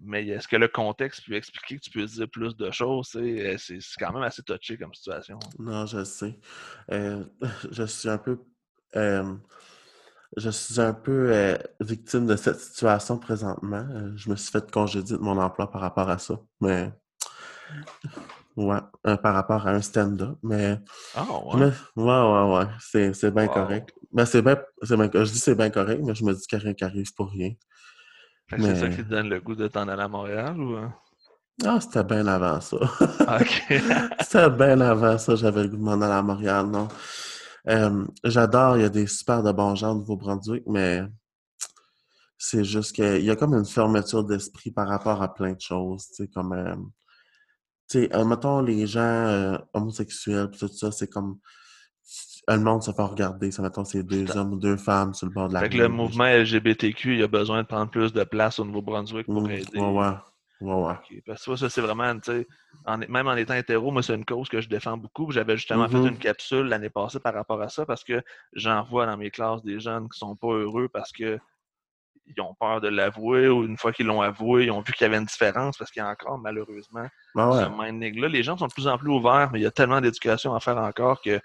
[0.00, 3.08] Mais est-ce que le contexte peut expliquer que tu peux dire plus de choses?
[3.12, 5.38] C'est quand même assez touché comme situation.
[5.58, 6.38] Non, je sais.
[6.90, 7.24] Euh,
[7.70, 8.40] je suis un peu
[8.96, 9.34] euh,
[10.36, 13.86] je suis un peu euh, victime de cette situation présentement.
[13.90, 16.38] Euh, je me suis fait congédier de mon emploi par rapport à ça.
[16.60, 16.92] Mais
[18.56, 20.36] ouais, euh, par rapport à un stand-up.
[20.42, 20.78] Mais,
[21.16, 21.72] oh, ouais.
[21.96, 22.66] ouais, ouais,
[23.14, 23.92] C'est, bien correct.
[24.12, 26.64] Ben, c'est bien, je dis c'est bien correct, mais je me dis qu'il n'y a
[26.64, 27.52] rien qui arrive pour rien.
[28.50, 30.76] C'est ça qui te donne le goût de t'en aller à Montréal ou?
[31.64, 32.76] Ah, c'était bien avant ça.
[32.76, 33.62] OK.
[34.20, 36.88] c'était bien avant ça, j'avais le goût de m'en aller à Montréal, non.
[37.66, 41.02] J'adore, il y a des super de bons gens au Nouveau-Brunswick, mais
[42.36, 46.08] c'est juste qu'il y a comme une fermeture d'esprit par rapport à plein de choses.
[46.08, 46.52] Tu sais, comme.
[46.52, 46.74] Euh,
[47.88, 51.38] tu sais, mettons, les gens euh, homosexuels, tout ça, c'est comme.
[52.46, 55.32] Le monde se fait regarder, ça, mettons, c'est deux hommes ou deux femmes sur le
[55.32, 58.22] bord de la Fait que le mouvement LGBTQ, il a besoin de prendre plus de
[58.24, 59.78] place au Nouveau-Brunswick pour mmh, aider.
[59.78, 60.12] Ouais, ouais.
[60.64, 60.94] Ouais,
[61.26, 62.46] Parce que ça, c'est vraiment, tu sais,
[63.08, 65.30] même en étant hétéro, moi, c'est une cause que je défends beaucoup.
[65.30, 66.08] J'avais justement fait mm-hmm.
[66.08, 68.22] une capsule l'année passée par rapport à ça parce que
[68.54, 71.38] j'en vois dans mes classes des jeunes qui sont pas heureux parce que
[72.26, 75.04] ils ont peur de l'avouer ou une fois qu'ils l'ont avoué, ils ont vu qu'il
[75.04, 77.06] y avait une différence parce qu'il y a encore, malheureusement,
[77.36, 78.28] ah ce minding-là.
[78.28, 80.60] Les gens sont de plus en plus ouverts, mais il y a tellement d'éducation à
[80.60, 81.40] faire encore que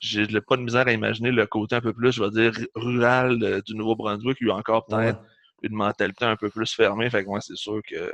[0.00, 3.62] j'ai pas de misère à imaginer le côté un peu plus, je vais dire, rural
[3.62, 5.20] du Nouveau-Brunswick, qui a encore peut-être
[5.62, 7.08] une mentalité un peu plus fermée.
[7.10, 8.12] Fait que moi, c'est sûr que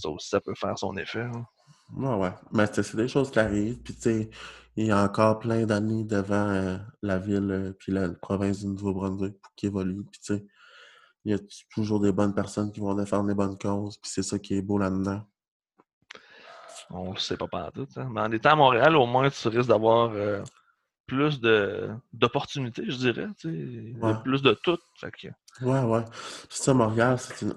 [0.00, 1.22] ça aussi, ça peut faire son effet.
[1.22, 1.46] Hein.
[1.96, 2.32] Ouais, ouais.
[2.52, 3.80] Mais c'est des choses qui arrivent.
[3.82, 4.30] Puis, tu sais,
[4.76, 8.66] il y a encore plein d'années devant euh, la ville euh, puis la province du
[8.68, 10.04] Nouveau-Brunswick qui évolue.
[10.10, 10.46] Puis, tu sais,
[11.24, 11.38] il y a
[11.72, 13.98] toujours des bonnes personnes qui vont défendre les bonnes causes.
[13.98, 15.22] Puis, c'est ça qui est beau là-dedans.
[16.90, 17.86] On le sait pas partout.
[17.96, 18.08] Hein.
[18.10, 20.42] Mais en étant à Montréal, au moins, tu risques d'avoir euh,
[21.06, 21.40] plus
[22.12, 23.28] d'opportunités, je dirais.
[23.38, 24.78] Tu sais, Plus de tout.
[25.00, 25.28] Fait que...
[25.64, 26.04] Ouais, ouais.
[26.48, 27.54] Puis ça, Montréal, c'est une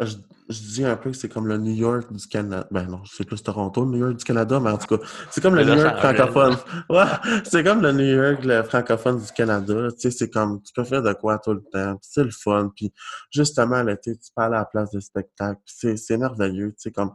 [0.00, 0.16] je,
[0.48, 2.66] dis un peu que c'est comme le New York du Canada.
[2.70, 5.40] Ben non, c'est plus Toronto, le New York du Canada, mais en tout cas, c'est
[5.40, 6.56] comme le New York francophone.
[6.88, 7.04] Ouais,
[7.44, 9.88] c'est comme le New York le francophone du Canada.
[9.92, 11.98] Tu sais, c'est comme, tu peux faire de quoi tout le temps.
[12.00, 12.70] C'est le fun.
[12.74, 12.92] Puis
[13.30, 15.60] justement, l'été, tu parles à la place de spectacle.
[15.66, 16.70] c'est merveilleux.
[16.70, 17.12] Tu sais, comme,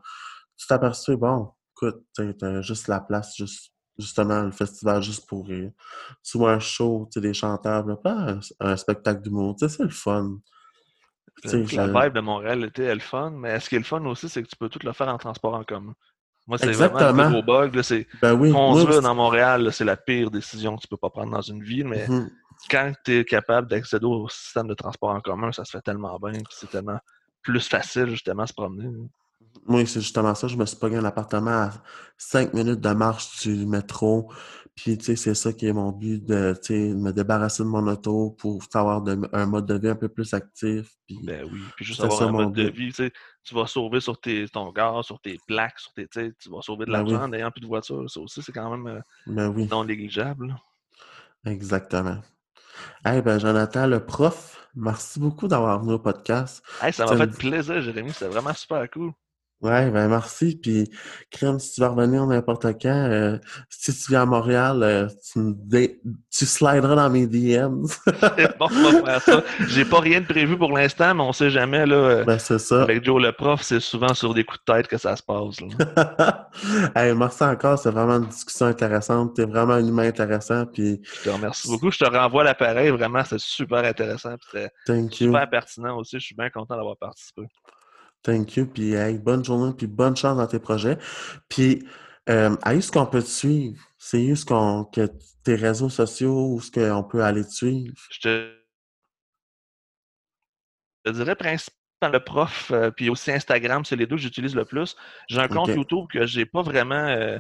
[0.58, 5.46] tu t'aperçois, bon, écoute, tu as juste la place, juste justement le festival juste pour
[5.48, 5.72] rire.
[6.22, 9.56] Soit un show, tu sais, des chanteurs, pas un, spectacle d'humour.
[9.56, 10.40] Tu sais, c'est le fun.
[11.44, 14.42] La vibe de Montréal était le fun, mais ce qui est le fun aussi, c'est
[14.44, 15.94] que tu peux tout le faire en transport en commun.
[16.48, 17.82] Moi, c'est vraiment un gros bug.
[17.82, 21.42] C'est ben oui, dans Montréal, c'est la pire décision que tu peux pas prendre dans
[21.42, 22.30] une ville, mais mm-hmm.
[22.70, 26.18] quand tu es capable d'accéder au système de transport en commun, ça se fait tellement
[26.20, 27.00] bien, c'est tellement
[27.42, 28.90] plus facile justement à se promener.
[29.66, 30.48] Moi, c'est justement ça.
[30.48, 31.72] Je me suis pogné un appartement à
[32.18, 34.32] cinq minutes de marche du métro.
[34.76, 36.56] Puis, tu sais, c'est ça qui est mon but, de,
[36.96, 40.90] me débarrasser de mon auto pour avoir un mode de vie un peu plus actif.
[41.06, 44.00] Puis, ben oui, puis juste avoir un mode de vie, tu sais, tu vas sauver
[44.00, 47.24] sur tes, ton gaz, sur tes plaques, sur tes, tu vas sauver de ben l'argent
[47.24, 48.10] en n'ayant plus de voiture.
[48.10, 50.56] Ça aussi, c'est quand même euh, ben non négligeable.
[51.46, 52.20] Exactement.
[53.06, 56.64] Eh ben, Jonathan, le prof, merci beaucoup d'avoir venu au podcast.
[56.82, 58.12] Hey, ça m'a fait plaisir, Jérémy.
[58.12, 59.12] C'était vraiment super cool.
[59.64, 60.60] Ouais, ben merci.
[60.62, 60.90] Puis,
[61.32, 63.38] Crème, si tu vas revenir n'importe quand, euh,
[63.70, 65.40] si tu viens à Montréal, euh, tu,
[66.30, 67.88] tu slideras dans mes DMs.
[68.60, 69.44] bon, on va faire ça.
[69.70, 71.86] J'ai pas rien de prévu pour l'instant, mais on sait jamais.
[71.86, 72.82] Là, euh, ben, c'est ça.
[72.84, 75.62] Avec Joe le prof, c'est souvent sur des coups de tête que ça se passe.
[75.62, 76.50] Là.
[76.98, 77.80] hey, merci encore.
[77.80, 79.34] C'est vraiment une discussion intéressante.
[79.36, 80.66] T'es vraiment un humain intéressant.
[80.66, 81.00] Puis...
[81.06, 81.90] Je te remercie beaucoup.
[81.90, 82.90] Je te renvoie l'appareil.
[82.90, 84.36] Vraiment, c'est super intéressant.
[84.52, 86.20] C'était super pertinent aussi.
[86.20, 87.44] Je suis bien content d'avoir participé.
[88.24, 88.66] Thank you.
[88.66, 90.98] Puis bonne journée, puis bonne chance dans tes projets.
[91.50, 91.86] Puis
[92.30, 93.82] euh, à est-ce qu'on peut te suivre?
[93.98, 95.10] C'est où ce qu'on que
[95.44, 97.94] tes réseaux sociaux, où est-ce qu'on peut aller te suivre?
[98.12, 98.54] Je te,
[101.06, 101.80] je dirais principalement
[102.12, 104.96] le prof, euh, puis aussi Instagram, c'est les deux que j'utilise le plus.
[105.30, 107.38] J'ai un compte YouTube que j'ai pas vraiment euh,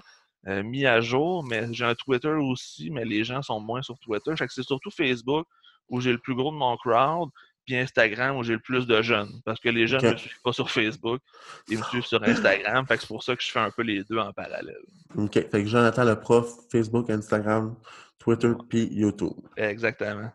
[0.48, 3.98] euh, mis à jour, mais j'ai un Twitter aussi, mais les gens sont moins sur
[4.00, 4.36] Twitter.
[4.36, 5.48] Fait que c'est surtout Facebook
[5.90, 7.30] où j'ai le plus gros de mon crowd
[7.66, 9.42] puis Instagram où j'ai le plus de jeunes.
[9.46, 11.22] Parce que les jeunes ne me suivent pas sur Facebook,
[11.68, 12.86] ils me suivent sur Instagram.
[12.88, 14.84] fait que c'est pour ça que je fais un peu les deux en parallèle.
[15.16, 15.34] OK.
[15.34, 17.76] Fait que Jonathan le prof, Facebook, Instagram,
[18.20, 19.38] Twitter, puis YouTube.
[19.58, 20.32] Exactement.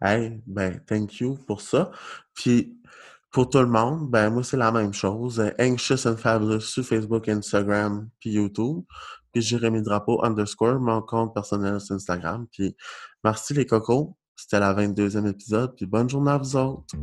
[0.00, 1.90] Hey, ben, thank you pour ça.
[2.34, 2.78] Puis,
[3.30, 5.42] pour tout le monde, ben, moi, c'est la même chose.
[5.58, 8.84] Anxious and Fabulous sur Facebook, Instagram, puis YouTube.
[9.32, 12.46] Puis, Jérémy Drapeau underscore, mon compte personnel sur Instagram.
[12.52, 12.76] Puis,
[13.24, 14.16] merci les cocos.
[14.36, 16.94] C'était la 22e épisode, puis bonne journée à vous autres.